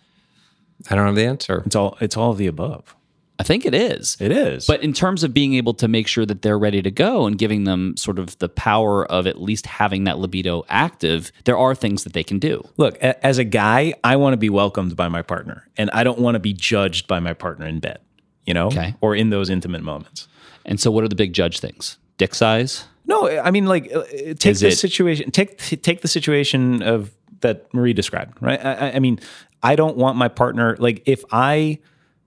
I 0.90 0.96
don't 0.96 1.06
have 1.06 1.16
the 1.16 1.26
answer. 1.26 1.64
It's 1.66 1.76
all 1.76 1.98
it's 2.02 2.18
all 2.18 2.32
of 2.32 2.38
the 2.38 2.48
above. 2.48 2.96
I 3.38 3.44
think 3.44 3.66
it 3.66 3.74
is. 3.76 4.16
It 4.22 4.32
is. 4.32 4.66
But 4.66 4.82
in 4.82 4.94
terms 4.94 5.22
of 5.26 5.34
being 5.34 5.56
able 5.56 5.74
to 5.76 5.90
make 5.90 6.08
sure 6.08 6.26
that 6.26 6.42
they're 6.42 6.58
ready 6.58 6.82
to 6.82 6.90
go 6.90 7.26
and 7.26 7.38
giving 7.38 7.66
them 7.66 7.98
sort 7.98 8.18
of 8.18 8.38
the 8.40 8.48
power 8.48 9.06
of 9.12 9.28
at 9.28 9.42
least 9.42 9.66
having 9.66 10.06
that 10.06 10.20
libido 10.20 10.64
active, 10.70 11.34
there 11.44 11.58
are 11.58 11.76
things 11.76 12.06
that 12.06 12.14
they 12.14 12.24
can 12.24 12.40
do. 12.40 12.64
look, 12.78 12.96
a- 13.04 13.26
as 13.26 13.38
a 13.38 13.44
guy, 13.44 13.94
I 14.06 14.16
want 14.16 14.34
to 14.34 14.38
be 14.38 14.50
welcomed 14.50 14.96
by 14.96 15.10
my 15.10 15.22
partner, 15.22 15.68
and 15.76 15.90
I 15.92 16.06
don't 16.06 16.20
want 16.20 16.36
to 16.36 16.40
be 16.40 16.54
judged 16.54 17.08
by 17.08 17.20
my 17.20 17.34
partner 17.34 17.66
in 17.68 17.80
bed. 17.82 18.00
You 18.46 18.54
know, 18.54 18.68
Okay. 18.68 18.96
or 19.02 19.14
in 19.16 19.32
those 19.32 19.50
intimate 19.50 19.84
moments. 19.84 20.30
And 20.66 20.80
so, 20.80 20.92
what 20.92 21.04
are 21.04 21.08
the 21.08 21.16
big 21.16 21.34
judge 21.34 21.60
things? 21.60 21.98
Dick 22.18 22.34
size? 22.36 22.86
No, 23.06 23.28
I 23.40 23.52
mean, 23.52 23.66
like, 23.68 23.92
uh, 23.94 24.04
take 24.04 24.46
Is 24.46 24.60
the 24.62 24.70
it- 24.70 24.78
situation. 24.78 25.32
Take 25.32 25.58
take 25.60 26.02
the 26.02 26.08
situation 26.08 26.82
of 26.82 27.12
that 27.42 27.72
Marie 27.74 27.94
described, 27.94 28.38
right? 28.42 28.64
I, 28.64 28.92
I- 28.94 29.00
mean, 29.00 29.20
I 29.62 29.76
don't 29.76 29.98
want 29.98 30.18
my 30.18 30.28
partner 30.28 30.76
like 30.80 31.04
if 31.06 31.24
I 31.32 31.80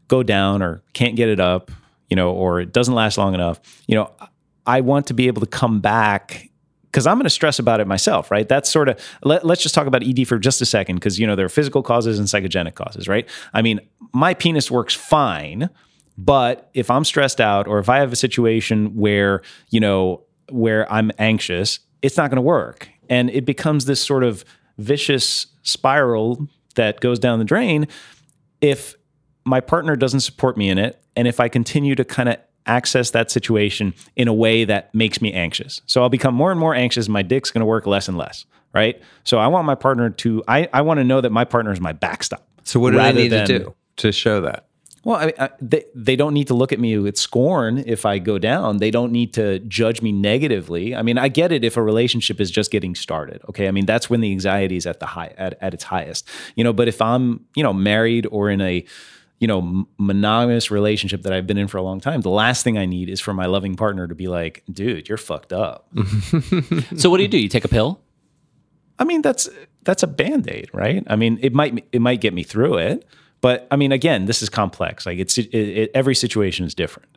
go 0.09 0.23
down 0.23 0.63
or 0.63 0.83
can't 0.93 1.17
get 1.17 1.29
it 1.29 1.41
up, 1.41 1.71
you 2.09 2.17
know, 2.17 2.31
or 2.33 2.61
it 2.61 2.73
doesn't 2.73 2.95
last 2.95 3.19
long 3.19 3.35
enough, 3.35 3.61
you 3.87 3.95
know, 3.95 4.11
I 4.67 4.81
want 4.83 5.07
to 5.09 5.15
be 5.15 5.27
able 5.27 5.41
to 5.41 5.47
come 5.47 5.81
back 5.81 6.49
because 6.85 7.07
I'm 7.07 7.17
going 7.17 7.25
to 7.25 7.31
stress 7.31 7.59
about 7.59 7.81
it 7.81 7.87
myself, 7.87 8.31
right? 8.31 8.49
That's 8.49 8.71
sort 8.71 8.89
of 8.89 8.99
let, 9.23 9.45
let's 9.45 9.63
just 9.63 9.75
talk 9.75 9.87
about 9.87 10.03
ED 10.03 10.27
for 10.27 10.39
just 10.39 10.61
a 10.63 10.67
second 10.67 10.97
because 10.97 11.19
you 11.19 11.27
know 11.27 11.37
there 11.37 11.45
are 11.47 11.51
physical 11.51 11.83
causes 11.83 12.19
and 12.19 12.29
psychogenic 12.29 12.75
causes, 12.75 13.09
right? 13.09 13.29
I 13.53 13.63
mean, 13.63 13.81
my 14.15 14.33
penis 14.35 14.71
works 14.71 14.95
fine, 14.95 15.69
but 16.19 16.69
if 16.75 16.91
I'm 16.91 17.05
stressed 17.05 17.41
out 17.41 17.69
or 17.69 17.79
if 17.79 17.89
I 17.89 17.99
have 17.99 18.13
a 18.13 18.17
situation 18.17 18.97
where, 18.97 19.41
you 19.71 19.79
know, 19.79 20.25
where 20.51 20.91
I'm 20.93 21.13
anxious, 21.19 21.79
it's 22.03 22.17
not 22.17 22.29
going 22.29 22.37
to 22.37 22.43
work. 22.43 22.89
And 23.09 23.31
it 23.31 23.47
becomes 23.47 23.85
this 23.85 24.01
sort 24.03 24.25
of 24.25 24.45
vicious 24.79 25.47
spiral 25.63 26.49
that 26.75 27.01
goes 27.01 27.21
down 27.21 27.39
the 27.39 27.45
drain 27.45 27.87
if 28.61 28.97
my 29.45 29.61
partner 29.61 29.95
doesn't 29.95 30.21
support 30.21 30.57
me 30.57 30.69
in 30.69 30.77
it 30.77 31.01
and 31.15 31.29
if 31.29 31.39
I 31.39 31.49
continue 31.49 31.95
to 31.95 32.05
kind 32.05 32.29
of 32.29 32.37
access 32.67 33.13
that 33.13 33.31
situation 33.31 33.95
in 34.17 34.27
a 34.29 34.35
way 34.35 34.65
that 34.65 34.93
makes 34.95 35.23
me 35.23 35.33
anxious. 35.33 35.81
So 35.87 36.03
I'll 36.03 36.09
become 36.09 36.35
more 36.35 36.51
and 36.51 36.59
more 36.61 36.75
anxious. 36.75 37.09
My 37.09 37.23
dick's 37.23 37.51
going 37.51 37.61
to 37.61 37.67
work 37.67 37.87
less 37.87 38.09
and 38.09 38.19
less, 38.19 38.45
right? 38.75 39.01
So 39.25 39.39
I 39.39 39.47
want 39.47 39.67
my 39.67 39.75
partner 39.77 40.11
to, 40.11 40.43
I, 40.49 40.69
I 40.73 40.83
want 40.83 40.99
to 40.99 41.05
know 41.05 41.21
that 41.21 41.31
my 41.31 41.45
partner 41.45 41.73
is 41.73 41.81
my 41.81 41.93
backstop. 41.93 42.47
So 42.65 42.81
what 42.81 42.91
do 42.91 42.99
rather 42.99 43.21
need 43.21 43.29
than- 43.29 43.47
to 43.47 43.59
do 43.61 43.75
to 43.99 44.13
show 44.13 44.41
that? 44.43 44.68
Well, 45.09 45.17
I, 45.17 45.33
I, 45.39 45.51
they 45.59 45.87
they 45.95 46.17
don't 46.17 46.35
need 46.35 46.49
to 46.49 46.55
look 46.55 46.71
at 46.71 46.79
me 46.79 46.99
with 46.99 47.17
scorn 47.17 47.79
if 47.79 48.05
I 48.05 48.19
go 48.19 48.37
down. 48.37 48.77
They 48.77 48.91
don't 48.91 49.11
need 49.11 49.33
to 49.35 49.59
judge 49.61 50.03
me 50.03 50.13
negatively. 50.13 50.95
I 50.95 51.01
mean, 51.01 51.17
I 51.17 51.29
get 51.29 51.51
it 51.51 51.65
if 51.65 51.79
a 51.79 51.83
relationship 51.83 52.43
is 52.43 52.51
just 52.51 52.71
getting 52.71 52.95
started. 52.95 53.41
Okay, 53.49 53.69
I 53.69 53.71
mean 53.71 53.87
that's 53.87 54.11
when 54.11 54.21
the 54.21 54.31
anxiety 54.31 54.77
is 54.77 54.85
at 54.85 55.01
the 55.01 55.07
high 55.07 55.33
at, 55.39 55.57
at 55.63 55.73
its 55.73 55.85
highest. 55.85 56.29
You 56.57 56.65
know, 56.65 56.75
but 56.75 56.89
if 56.89 57.01
I'm 57.01 57.47
you 57.55 57.63
know 57.63 57.73
married 57.73 58.27
or 58.31 58.51
in 58.51 58.61
a 58.61 58.85
you 59.39 59.49
know 59.49 59.89
monogamous 59.97 60.71
relationship 60.71 61.23
that 61.23 61.33
I've 61.33 61.47
been 61.47 61.57
in 61.57 61.69
for 61.69 61.79
a 61.79 61.83
long 61.83 62.01
time, 62.01 62.21
the 62.21 62.29
last 62.29 62.63
thing 62.63 62.77
I 62.77 62.85
need 62.85 63.09
is 63.09 63.19
for 63.19 63.33
my 63.33 63.47
loving 63.47 63.77
partner 63.77 64.09
to 64.09 64.15
be 64.15 64.29
like, 64.29 64.63
"Dude, 64.71 65.09
you're 65.09 65.17
fucked 65.17 65.55
up." 65.55 65.89
So, 66.99 67.09
what 67.09 67.17
do 67.17 67.23
you 67.23 67.31
do? 67.31 67.39
You 67.39 67.49
take 67.49 67.65
a 67.65 67.69
pill? 67.69 67.99
I 68.99 69.05
mean, 69.05 69.23
that's 69.23 69.49
that's 69.85 70.03
a 70.03 70.07
band 70.07 70.51
aid, 70.51 70.69
right? 70.75 71.03
I 71.07 71.17
mean, 71.17 71.39
it 71.41 71.55
might 71.55 71.89
it 71.93 72.03
might 72.03 72.21
get 72.21 72.35
me 72.35 72.43
through 72.43 72.77
it, 72.77 73.07
but 73.41 73.67
I 73.71 73.77
mean, 73.77 73.93
again, 73.93 74.27
this 74.27 74.43
is 74.43 74.49
complex. 74.49 75.07
Like 75.07 75.19
it's 75.19 75.39
it, 75.39 75.55
it, 75.55 75.91
every 75.95 76.15
situation 76.15 76.67
is 76.67 76.75
different. 76.75 77.09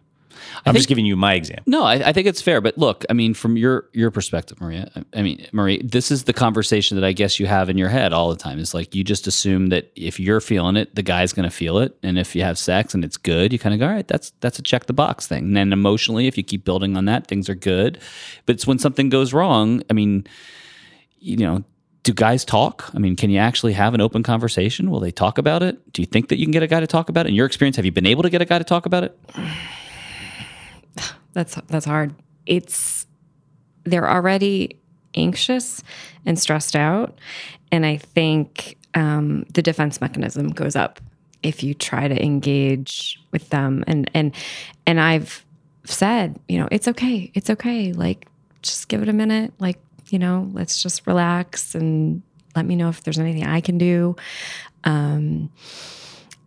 I'm 0.66 0.76
just 0.76 0.88
giving 0.88 1.06
you 1.06 1.16
my 1.16 1.34
example. 1.34 1.64
No, 1.66 1.84
I, 1.84 2.10
I 2.10 2.14
think 2.14 2.28
it's 2.28 2.42
fair. 2.42 2.62
But 2.62 2.78
look, 2.78 3.06
I 3.10 3.14
mean, 3.14 3.34
from 3.34 3.58
your 3.58 3.90
your 3.94 4.12
perspective, 4.12 4.60
Maria. 4.62 4.92
I 5.14 5.22
mean, 5.22 5.46
Marie, 5.52 5.82
this 5.84 6.12
is 6.12 6.26
the 6.26 6.34
conversation 6.34 7.00
that 7.00 7.06
I 7.06 7.14
guess 7.14 7.40
you 7.40 7.48
have 7.48 7.70
in 7.70 7.78
your 7.78 7.90
head 7.90 8.14
all 8.14 8.30
the 8.30 8.36
time. 8.36 8.60
Is 8.60 8.74
like 8.74 8.94
you 8.94 9.04
just 9.04 9.28
assume 9.28 9.68
that 9.68 9.92
if 9.96 10.20
you're 10.20 10.42
feeling 10.42 10.76
it, 10.76 10.96
the 10.96 11.04
guy's 11.04 11.34
going 11.34 11.50
to 11.50 11.56
feel 11.56 11.80
it, 11.80 11.98
and 12.04 12.18
if 12.20 12.36
you 12.36 12.44
have 12.44 12.58
sex 12.58 12.94
and 12.94 13.04
it's 13.04 13.18
good, 13.18 13.54
you 13.54 13.60
kind 13.60 13.74
of 13.74 13.80
go, 13.80 13.88
all 13.88 13.94
right, 13.94 14.08
that's 14.08 14.32
that's 14.40 14.60
a 14.60 14.64
check 14.64 14.86
the 14.86 14.94
box 14.94 15.28
thing. 15.28 15.46
And 15.46 15.58
then 15.58 15.74
emotionally, 15.74 16.28
if 16.28 16.38
you 16.38 16.44
keep 16.44 16.66
building 16.66 16.96
on 16.98 17.06
that, 17.06 17.28
things 17.28 17.50
are 17.50 17.56
good. 17.56 18.00
But 18.46 18.56
it's 18.56 18.68
when 18.68 18.80
something 18.80 19.10
goes 19.10 19.34
wrong. 19.34 19.84
I 19.90 19.94
mean, 19.94 20.26
you 21.20 21.38
know. 21.38 21.64
Do 22.04 22.14
guys 22.14 22.44
talk? 22.44 22.90
I 22.96 23.00
mean, 23.00 23.16
can 23.16 23.30
you 23.30 23.38
actually 23.38 23.74
have 23.74 23.94
an 23.94 24.02
open 24.02 24.24
conversation? 24.24 24.90
Will 24.90 25.00
they 25.00 25.12
talk 25.12 25.38
about 25.38 25.62
it? 25.62 25.94
Do 25.94 26.02
you 26.02 26.08
think 26.08 26.30
that 26.30 26.38
you 26.38 26.46
can 26.46 26.52
get 26.52 26.64
a 26.64 26.68
guy 26.68 26.80
to 26.80 26.88
talk 26.88 27.10
about 27.10 27.28
it? 27.28 27.30
In 27.30 27.36
your 27.36 27.46
experience, 27.46 27.76
have 27.76 27.86
you 27.86 27.92
been 27.92 28.08
able 28.08 28.24
to 28.24 28.30
get 28.30 28.42
a 28.42 28.46
guy 28.46 28.58
to 28.58 28.64
talk 28.64 28.86
about 28.86 29.04
it? 29.04 29.20
That's 31.34 31.56
that's 31.68 31.86
hard. 31.86 32.14
It's 32.46 33.08
they're 33.86 34.10
already 34.10 34.78
anxious 35.16 35.82
and 36.26 36.38
stressed 36.38 36.76
out, 36.76 37.18
and 37.72 37.86
I 37.86 37.96
think 37.96 38.78
um, 38.96 39.46
the 39.54 39.62
defense 39.62 40.02
mechanism 40.02 40.50
goes 40.50 40.76
up 40.76 41.00
if 41.44 41.64
you 41.64 41.74
try 41.74 42.08
to 42.08 42.24
engage 42.24 43.20
with 43.32 43.50
them. 43.50 43.84
And 43.88 44.10
and 44.14 44.36
and 44.86 45.00
I've 45.00 45.46
said, 45.86 46.40
you 46.48 46.60
know, 46.60 46.68
it's 46.72 46.88
okay, 46.88 47.32
it's 47.34 47.50
okay. 47.50 47.94
Like, 47.94 48.28
just 48.62 48.88
give 48.88 49.02
it 49.02 49.10
a 49.10 49.14
minute. 49.14 49.54
Like, 49.60 49.80
you 50.12 50.20
know, 50.20 50.50
let's 50.54 50.82
just 50.82 51.08
relax 51.08 51.76
and 51.76 52.22
let 52.56 52.66
me 52.66 52.76
know 52.76 52.90
if 52.90 53.04
there's 53.04 53.20
anything 53.20 53.46
I 53.46 53.62
can 53.62 53.78
do. 53.78 54.16
Um, 54.84 55.50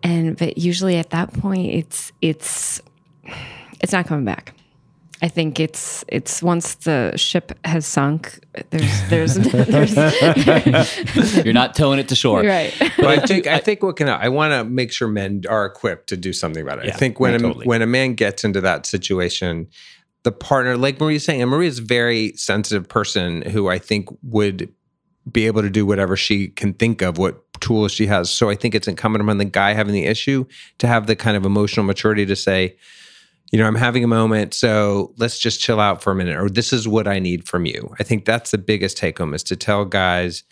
and 0.02 0.36
but 0.36 0.58
usually 0.58 0.96
at 0.96 1.10
that 1.10 1.32
point, 1.32 1.72
it's 1.72 2.12
it's 2.20 2.82
it's 3.80 3.92
not 3.92 4.06
coming 4.06 4.24
back. 4.24 4.54
I 5.22 5.28
think 5.28 5.58
it's 5.58 6.04
it's 6.08 6.42
once 6.42 6.74
the 6.74 7.12
ship 7.16 7.52
has 7.64 7.86
sunk, 7.86 8.40
there's 8.70 9.08
there's, 9.08 9.34
there's 9.52 11.36
You're 11.44 11.54
not 11.54 11.74
towing 11.74 11.98
it 11.98 12.08
to 12.08 12.14
shore. 12.14 12.42
right. 12.42 12.74
But 12.98 13.06
I 13.06 13.18
think 13.20 13.46
I 13.46 13.58
think 13.58 13.82
what 13.82 13.96
can 13.96 14.08
I, 14.08 14.24
I 14.24 14.28
want 14.28 14.52
to 14.52 14.64
make 14.64 14.92
sure 14.92 15.08
men 15.08 15.44
are 15.48 15.64
equipped 15.64 16.08
to 16.08 16.16
do 16.18 16.34
something 16.34 16.62
about 16.62 16.80
it. 16.80 16.86
Yeah, 16.86 16.94
I 16.94 16.96
think 16.96 17.20
when 17.20 17.32
yeah, 17.32 17.38
a, 17.38 17.40
totally. 17.40 17.66
when 17.66 17.80
a 17.80 17.86
man 17.86 18.14
gets 18.14 18.44
into 18.44 18.60
that 18.60 18.84
situation, 18.84 19.68
the 20.24 20.32
partner, 20.32 20.76
like 20.76 20.98
Maria's 20.98 21.24
saying, 21.24 21.40
and 21.40 21.50
Maria's 21.50 21.78
a 21.78 21.82
very 21.82 22.32
sensitive 22.36 22.88
person 22.88 23.42
who 23.42 23.68
I 23.68 23.78
think 23.78 24.08
would 24.22 24.72
be 25.30 25.46
able 25.46 25.62
to 25.62 25.70
do 25.70 25.86
whatever 25.86 26.16
she 26.16 26.48
can 26.48 26.74
think 26.74 27.00
of, 27.00 27.16
what 27.16 27.40
tools 27.60 27.92
she 27.92 28.06
has. 28.06 28.30
So 28.30 28.50
I 28.50 28.56
think 28.56 28.74
it's 28.74 28.88
incumbent 28.88 29.28
on 29.28 29.38
the 29.38 29.44
guy 29.44 29.72
having 29.72 29.94
the 29.94 30.04
issue 30.04 30.44
to 30.78 30.86
have 30.86 31.06
the 31.06 31.16
kind 31.16 31.36
of 31.36 31.46
emotional 31.46 31.86
maturity 31.86 32.26
to 32.26 32.36
say, 32.36 32.76
you 33.52 33.58
know, 33.58 33.66
I'm 33.66 33.74
having 33.74 34.02
a 34.02 34.08
moment, 34.08 34.52
so 34.52 35.14
let's 35.16 35.38
just 35.38 35.60
chill 35.60 35.78
out 35.78 36.02
for 36.02 36.10
a 36.10 36.14
minute, 36.14 36.36
or 36.36 36.50
this 36.50 36.72
is 36.72 36.88
what 36.88 37.06
I 37.06 37.20
need 37.20 37.46
from 37.46 37.66
you. 37.66 37.94
I 38.00 38.02
think 38.02 38.24
that's 38.24 38.50
the 38.50 38.58
biggest 38.58 38.96
take 38.96 39.18
home 39.18 39.32
is 39.32 39.42
to 39.44 39.56
tell 39.56 39.84
guys, 39.84 40.42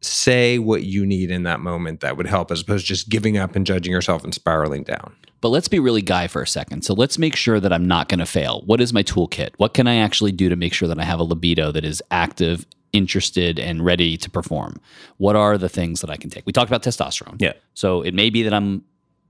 say 0.00 0.58
what 0.58 0.84
you 0.84 1.04
need 1.04 1.30
in 1.30 1.42
that 1.42 1.60
moment 1.60 2.00
that 2.00 2.16
would 2.16 2.26
help, 2.26 2.50
as 2.50 2.60
opposed 2.60 2.86
to 2.86 2.94
just 2.94 3.08
giving 3.08 3.36
up 3.36 3.56
and 3.56 3.66
judging 3.66 3.92
yourself 3.92 4.24
and 4.24 4.34
spiraling 4.34 4.84
down. 4.84 5.14
But 5.40 5.48
let's 5.48 5.68
be 5.68 5.78
really 5.78 6.02
guy 6.02 6.26
for 6.26 6.42
a 6.42 6.46
second. 6.46 6.82
So 6.82 6.94
let's 6.94 7.18
make 7.18 7.36
sure 7.36 7.60
that 7.60 7.72
I'm 7.72 7.86
not 7.86 8.08
going 8.08 8.18
to 8.18 8.26
fail. 8.26 8.62
What 8.66 8.80
is 8.80 8.92
my 8.92 9.02
toolkit? 9.02 9.50
What 9.56 9.74
can 9.74 9.86
I 9.86 9.96
actually 9.96 10.32
do 10.32 10.48
to 10.48 10.56
make 10.56 10.72
sure 10.72 10.88
that 10.88 10.98
I 10.98 11.04
have 11.04 11.20
a 11.20 11.24
libido 11.24 11.70
that 11.72 11.84
is 11.84 12.02
active, 12.10 12.66
interested, 12.92 13.58
and 13.58 13.84
ready 13.84 14.16
to 14.16 14.30
perform? 14.30 14.80
What 15.18 15.36
are 15.36 15.56
the 15.56 15.68
things 15.68 16.00
that 16.00 16.10
I 16.10 16.16
can 16.16 16.30
take? 16.30 16.44
We 16.46 16.52
talked 16.52 16.70
about 16.70 16.82
testosterone. 16.82 17.40
Yeah. 17.40 17.52
So 17.74 18.02
it 18.02 18.14
may 18.14 18.30
be 18.30 18.42
that 18.42 18.54
I'm 18.54 18.84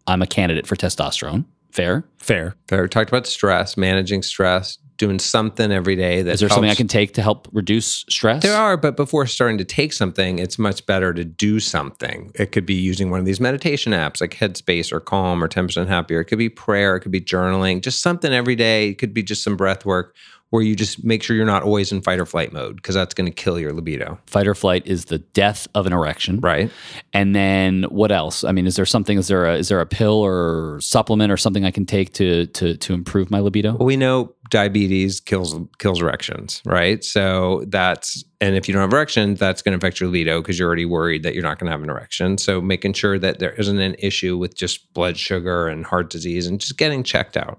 I'm 0.07 0.23
a 0.23 0.27
candidate 0.27 0.67
for 0.67 0.75
testosterone. 0.75 1.45
Fair. 1.71 2.05
Fair. 2.17 2.57
Fair. 2.67 2.83
We 2.83 2.89
talked 2.89 3.11
about 3.11 3.27
stress, 3.27 3.77
managing 3.77 4.23
stress, 4.23 4.79
doing 4.99 5.19
something 5.19 5.73
every 5.73 5.97
day. 5.97 6.23
That 6.23 6.33
Is 6.33 6.41
there 6.41 6.49
something 6.49 6.71
I 6.71 6.75
can 6.75 6.89
take 6.89 7.15
to 7.15 7.23
help 7.23 7.49
reduce 7.53 8.05
stress? 8.09 8.43
There 8.43 8.57
are, 8.57 8.77
but 8.77 8.97
before 8.97 9.27
starting 9.27 9.57
to 9.59 9.65
take 9.65 9.93
something, 9.93 10.39
it's 10.39 10.59
much 10.59 10.85
better 10.85 11.15
to 11.15 11.25
do 11.25 11.61
something. 11.61 12.33
It 12.35 12.53
could 12.53 12.67
be 12.67 12.75
using 12.75 13.11
one 13.11 13.21
of 13.21 13.27
these 13.27 13.41
meditation 13.41 13.93
apps 13.93 14.21
like 14.21 14.35
Headspace 14.35 14.93
or 14.93 15.01
Calm 15.01 15.43
or 15.43 15.49
10% 15.49 15.87
Happier. 15.87 16.21
It 16.21 16.27
could 16.27 16.39
be 16.39 16.49
prayer. 16.49 16.97
It 16.97 17.01
could 17.01 17.13
be 17.13 17.21
journaling, 17.21 17.81
just 17.81 18.03
something 18.03 18.33
every 18.33 18.57
day. 18.57 18.89
It 18.89 18.99
could 18.99 19.15
be 19.15 19.23
just 19.23 19.43
some 19.43 19.57
breath 19.57 19.87
work 19.87 20.15
where 20.51 20.63
you 20.63 20.75
just 20.75 21.05
make 21.05 21.23
sure 21.23 21.37
you're 21.37 21.45
not 21.45 21.63
always 21.63 21.93
in 21.93 22.01
fight 22.01 22.19
or 22.19 22.25
flight 22.25 22.53
mode 22.53 22.77
because 22.77 22.95
that's 22.95 23.13
going 23.13 23.27
to 23.27 23.33
kill 23.33 23.59
your 23.59 23.73
libido. 23.73 24.19
Fight 24.27 24.47
or 24.47 24.55
flight 24.55 24.87
is 24.87 25.07
the 25.07 25.19
death 25.19 25.69
of 25.75 25.87
an 25.87 25.93
erection. 25.93 26.41
Right. 26.41 26.71
And 27.13 27.35
then 27.35 27.85
what 27.85 28.11
else? 28.11 28.45
I 28.45 28.53
mean, 28.53 28.67
is 28.67 28.77
there 28.77 28.87
something? 28.87 29.19
Is 29.19 29.29
there 29.29 29.45
a 29.45 29.57
is 29.57 29.69
there 29.69 29.81
a 29.81 29.87
pill 29.87 30.15
or 30.15 30.81
supplement 30.81 31.31
or 31.31 31.37
something 31.37 31.65
I 31.65 31.71
can 31.71 31.85
take 31.85 32.15
to 32.15 32.47
to 32.47 32.77
to 32.77 32.95
improve 32.95 33.31
my 33.31 33.41
libido? 33.41 33.77
Well, 33.77 33.87
we 33.87 33.97
know 33.97 34.35
diabetes 34.51 35.21
kills 35.21 35.55
kills 35.79 36.01
erections, 36.01 36.63
right? 36.65 37.05
So 37.05 37.65
that's 37.69 38.25
and 38.41 38.57
if 38.57 38.69
you 38.69 38.73
don't 38.73 38.81
have 38.81 38.93
erections, 38.93 39.39
that's 39.39 39.61
going 39.61 39.79
to 39.79 39.85
affect 39.85 40.01
your 40.01 40.09
libido 40.09 40.41
because 40.41 40.59
you're 40.59 40.67
already 40.67 40.87
worried 40.87 41.25
that 41.25 41.35
you're 41.35 41.43
not 41.43 41.59
going 41.59 41.67
to 41.67 41.73
have 41.73 41.83
an 41.83 41.91
erection. 41.91 42.39
So 42.39 42.63
making 42.63 42.95
sure 42.95 43.19
that 43.19 43.39
there 43.39 43.53
isn't 43.53 43.79
an 43.79 43.97
issue 43.99 44.39
with 44.39 44.55
just 44.55 44.93
blood 44.95 45.19
sugar 45.19 45.69
and 45.69 45.85
heart 45.85 46.09
disease 46.09 46.47
and 46.47 46.59
just 46.59 46.79
getting 46.79 47.03
checked 47.03 47.37
out. 47.37 47.59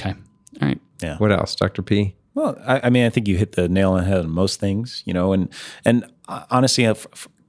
Okay. 0.00 0.14
All 0.60 0.68
right. 0.68 0.80
What 1.18 1.32
else, 1.32 1.54
Dr. 1.54 1.82
P? 1.82 2.14
Well, 2.34 2.56
I, 2.66 2.80
I 2.84 2.90
mean, 2.90 3.04
I 3.04 3.10
think 3.10 3.26
you 3.26 3.36
hit 3.36 3.52
the 3.52 3.68
nail 3.68 3.92
on 3.92 4.00
the 4.00 4.06
head 4.06 4.18
on 4.18 4.30
most 4.30 4.60
things, 4.60 5.02
you 5.04 5.12
know, 5.12 5.32
and 5.32 5.48
and 5.84 6.04
uh, 6.28 6.44
honestly, 6.50 6.86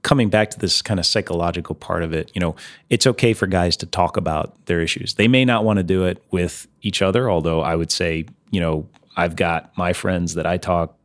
coming 0.02 0.30
back 0.30 0.50
to 0.50 0.58
this 0.58 0.82
kind 0.82 0.98
of 0.98 1.06
psychological 1.06 1.74
part 1.74 2.02
of 2.02 2.12
it, 2.12 2.30
you 2.34 2.40
know, 2.40 2.56
it's 2.88 3.06
okay 3.06 3.32
for 3.32 3.46
guys 3.46 3.76
to 3.76 3.86
talk 3.86 4.16
about 4.16 4.66
their 4.66 4.80
issues. 4.80 5.14
They 5.14 5.28
may 5.28 5.44
not 5.44 5.64
want 5.64 5.76
to 5.76 5.82
do 5.82 6.04
it 6.04 6.22
with 6.30 6.66
each 6.82 7.02
other, 7.02 7.30
although 7.30 7.60
I 7.60 7.76
would 7.76 7.92
say, 7.92 8.26
you 8.50 8.60
know, 8.60 8.88
I've 9.16 9.36
got 9.36 9.76
my 9.76 9.92
friends 9.92 10.34
that 10.34 10.46
I 10.46 10.56
talk, 10.56 10.96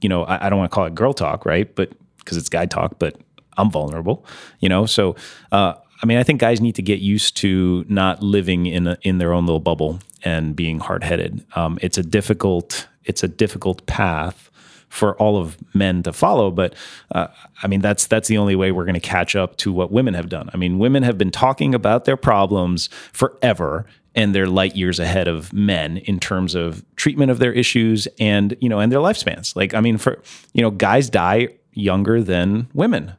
you 0.00 0.08
know, 0.08 0.24
I, 0.24 0.46
I 0.46 0.50
don't 0.50 0.58
want 0.58 0.70
to 0.70 0.74
call 0.74 0.86
it 0.86 0.94
girl 0.94 1.14
talk, 1.14 1.46
right? 1.46 1.72
But 1.74 1.92
because 2.18 2.36
it's 2.36 2.48
guy 2.48 2.66
talk, 2.66 2.98
but 2.98 3.16
I'm 3.56 3.70
vulnerable, 3.70 4.26
you 4.58 4.68
know, 4.68 4.86
so. 4.86 5.16
uh 5.52 5.74
I 6.02 6.06
mean, 6.06 6.18
I 6.18 6.22
think 6.22 6.40
guys 6.40 6.60
need 6.60 6.76
to 6.76 6.82
get 6.82 7.00
used 7.00 7.36
to 7.38 7.84
not 7.88 8.22
living 8.22 8.66
in 8.66 8.86
a, 8.86 8.98
in 9.02 9.18
their 9.18 9.32
own 9.32 9.46
little 9.46 9.60
bubble 9.60 10.00
and 10.22 10.56
being 10.56 10.78
hard 10.78 11.04
headed. 11.04 11.44
Um, 11.54 11.78
it's 11.82 11.98
a 11.98 12.02
difficult 12.02 12.86
it's 13.04 13.22
a 13.22 13.28
difficult 13.28 13.86
path 13.86 14.50
for 14.88 15.14
all 15.16 15.38
of 15.38 15.56
men 15.74 16.02
to 16.02 16.12
follow. 16.12 16.50
But 16.50 16.74
uh, 17.12 17.28
I 17.62 17.68
mean, 17.68 17.80
that's 17.80 18.06
that's 18.06 18.28
the 18.28 18.38
only 18.38 18.56
way 18.56 18.72
we're 18.72 18.84
going 18.84 18.94
to 18.94 19.00
catch 19.00 19.34
up 19.36 19.56
to 19.58 19.72
what 19.72 19.90
women 19.90 20.14
have 20.14 20.28
done. 20.28 20.50
I 20.52 20.56
mean, 20.56 20.78
women 20.78 21.02
have 21.04 21.16
been 21.16 21.30
talking 21.30 21.74
about 21.74 22.04
their 22.04 22.16
problems 22.16 22.88
forever. 23.12 23.86
And 24.16 24.34
they're 24.34 24.48
light 24.48 24.74
years 24.74 24.98
ahead 24.98 25.28
of 25.28 25.52
men 25.52 25.98
in 25.98 26.18
terms 26.18 26.56
of 26.56 26.84
treatment 26.96 27.30
of 27.30 27.38
their 27.38 27.52
issues 27.52 28.08
and 28.18 28.56
you 28.60 28.68
know 28.68 28.80
and 28.80 28.90
their 28.90 28.98
lifespans. 28.98 29.54
Like 29.54 29.72
I 29.72 29.80
mean, 29.80 29.98
for 29.98 30.20
you 30.52 30.62
know, 30.62 30.72
guys 30.72 31.08
die 31.08 31.50
younger 31.74 32.20
than 32.20 32.66
women, 32.74 33.12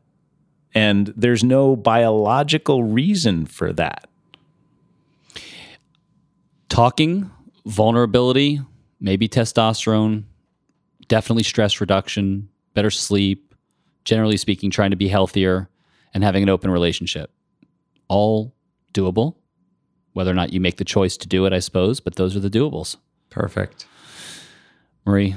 and 0.74 1.14
there's 1.16 1.44
no 1.44 1.76
biological 1.76 2.84
reason 2.84 3.46
for 3.46 3.74
that. 3.74 4.08
Talking, 6.70 7.30
vulnerability, 7.66 8.62
maybe 9.00 9.28
testosterone, 9.28 10.24
definitely 11.08 11.44
stress 11.44 11.82
reduction, 11.82 12.50
better 12.74 12.90
sleep, 12.90 13.54
generally 14.06 14.38
speaking, 14.38 14.70
trying 14.70 14.92
to 14.92 14.96
be 14.96 15.10
healthier 15.10 15.70
and 16.14 16.24
having 16.24 16.44
an 16.44 16.50
open 16.50 16.72
relationship. 16.72 17.32
All 18.08 18.54
doable. 18.94 19.36
Whether 20.14 20.32
or 20.32 20.36
not 20.36 20.52
you 20.52 20.60
make 20.60 20.78
the 20.78 20.86
choice 20.86 21.16
to 21.18 21.28
do 21.28 21.46
it, 21.46 21.54
I 21.54 21.60
suppose, 21.60 22.00
but 22.00 22.16
those 22.16 22.36
are 22.36 22.42
the 22.42 22.50
doables. 22.50 22.98
Perfect. 23.30 23.86
Marie, 25.06 25.36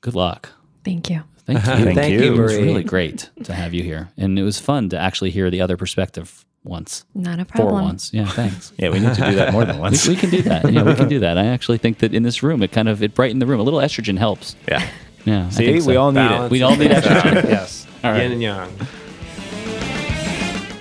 good 0.00 0.14
luck. 0.14 0.50
Thank 0.84 1.10
you. 1.10 1.24
Thank 1.58 1.78
you. 1.78 1.84
Thank 1.84 1.98
Thank 1.98 2.12
you. 2.14 2.24
you, 2.24 2.34
It 2.34 2.38
was 2.40 2.54
really 2.56 2.84
great 2.84 3.30
to 3.44 3.52
have 3.54 3.74
you 3.74 3.82
here. 3.82 4.08
And 4.16 4.38
it 4.38 4.42
was 4.42 4.58
fun 4.58 4.88
to 4.90 4.98
actually 4.98 5.30
hear 5.30 5.50
the 5.50 5.60
other 5.60 5.76
perspective 5.76 6.44
once. 6.64 7.04
Not 7.14 7.40
a 7.40 7.44
problem. 7.44 7.46
For 7.46 7.56
problem. 7.70 7.84
once. 7.84 8.12
Yeah, 8.12 8.26
thanks. 8.26 8.72
Yeah, 8.78 8.90
we 8.90 9.00
need 9.00 9.14
to 9.14 9.24
do 9.30 9.34
that 9.36 9.52
more 9.52 9.64
than 9.64 9.78
once. 9.86 10.06
we 10.06 10.16
can 10.16 10.30
do 10.30 10.42
that. 10.42 10.70
Yeah, 10.70 10.82
we 10.82 10.94
can 10.94 11.08
do 11.08 11.20
that. 11.20 11.38
I 11.38 11.46
actually 11.54 11.78
think 11.78 11.98
that 11.98 12.12
in 12.14 12.22
this 12.22 12.42
room, 12.42 12.62
it 12.62 12.70
kind 12.72 12.88
of 12.88 13.02
it 13.02 13.14
brightened 13.14 13.40
the 13.42 13.46
room. 13.46 13.60
A 13.60 13.62
little 13.62 13.80
estrogen 13.80 14.18
helps. 14.18 14.56
Yeah. 14.68 14.86
Yeah. 15.24 15.46
I 15.46 15.50
See, 15.50 15.66
think 15.66 15.82
so. 15.82 15.88
we 15.88 15.96
all 15.96 16.12
need 16.12 16.20
Balance. 16.28 16.46
it. 16.46 16.52
we 16.52 16.62
all 16.62 16.76
need 16.76 16.90
estrogen. 16.90 17.44
yes. 17.48 17.86
All 18.04 18.12
right. 18.12 18.22
Yin 18.22 18.32
and 18.32 18.42
yang. 18.42 18.70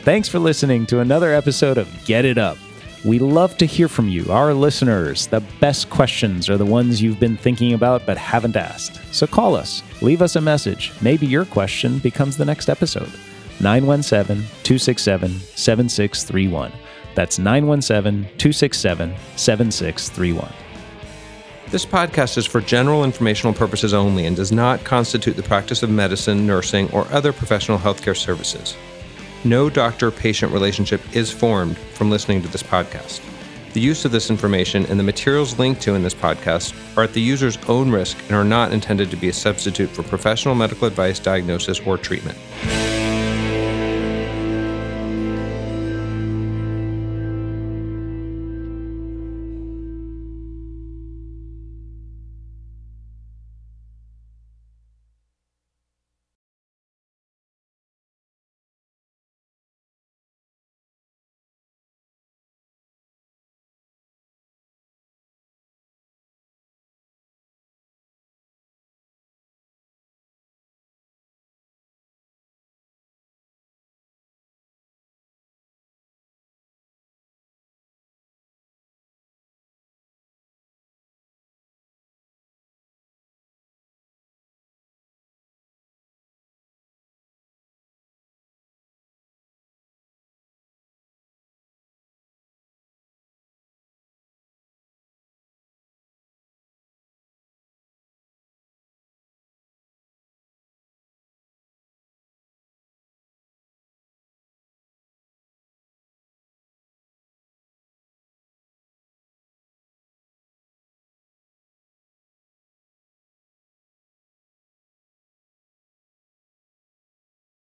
Thanks 0.04 0.28
for 0.30 0.40
listening 0.40 0.86
to 0.88 1.00
another 1.02 1.34
episode 1.34 1.78
of 1.78 1.88
Get 2.06 2.26
It 2.26 2.38
Up. 2.38 2.58
We 3.06 3.18
love 3.18 3.58
to 3.60 3.66
hear 3.66 3.88
from 3.88 4.10
you, 4.10 4.30
our 4.30 4.54
listeners. 4.54 5.28
The 5.28 5.40
best 5.62 5.90
questions 5.90 6.50
are 6.50 6.58
the 6.58 6.66
ones 6.66 7.02
you've 7.02 7.20
been 7.20 7.38
thinking 7.38 7.72
about 7.72 8.06
but 8.06 8.18
haven't 8.18 8.58
asked. 8.58 9.00
So 9.14 9.26
call 9.26 9.56
us, 9.56 9.82
leave 10.02 10.22
us 10.22 10.36
a 10.36 10.42
message. 10.42 10.92
Maybe 11.02 11.26
your 11.26 11.46
question 11.46 12.00
becomes 12.00 12.36
the 12.36 12.44
next 12.44 12.68
episode. 12.68 13.10
917 13.62 14.44
267 14.64 15.40
7631. 15.40 16.74
That's 17.16 17.40
917 17.40 18.24
267 18.38 19.16
7631. 19.38 20.52
This 21.70 21.86
podcast 21.86 22.38
is 22.38 22.46
for 22.46 22.60
general 22.60 23.06
informational 23.06 23.54
purposes 23.54 23.94
only 23.94 24.26
and 24.26 24.36
does 24.36 24.52
not 24.52 24.84
constitute 24.84 25.38
the 25.38 25.44
practice 25.44 25.84
of 25.84 25.90
medicine, 25.90 26.46
nursing, 26.46 26.92
or 26.92 27.08
other 27.12 27.32
professional 27.32 27.78
healthcare 27.78 28.18
services. 28.18 28.76
No 29.45 29.69
doctor 29.69 30.12
patient 30.12 30.52
relationship 30.52 31.02
is 31.15 31.32
formed 31.32 31.78
from 31.78 32.10
listening 32.10 32.41
to 32.41 32.49
this 32.49 32.62
podcast. 32.62 33.21
The 33.71 33.80
use 33.80 34.04
of 34.04 34.12
this 34.12 34.30
information 34.30 34.86
and 34.88 34.99
the 34.99 35.04
materials 35.04 35.58
linked 35.58 35.82
to 35.84 35.95
in 35.95 36.04
this 36.04 36.13
podcast 36.13 36.75
are 36.97 37.04
at 37.04 37.13
the 37.13 37.21
user's 37.21 37.58
own 37.69 37.89
risk 37.89 38.17
and 38.23 38.34
are 38.34 38.43
not 38.43 38.73
intended 38.73 39.10
to 39.12 39.17
be 39.17 39.30
a 39.30 39.34
substitute 39.34 39.91
for 39.91 40.04
professional 40.04 40.56
medical 40.56 40.88
advice, 40.88 41.19
diagnosis, 41.19 41.80
or 41.80 41.97
treatment. 41.97 42.38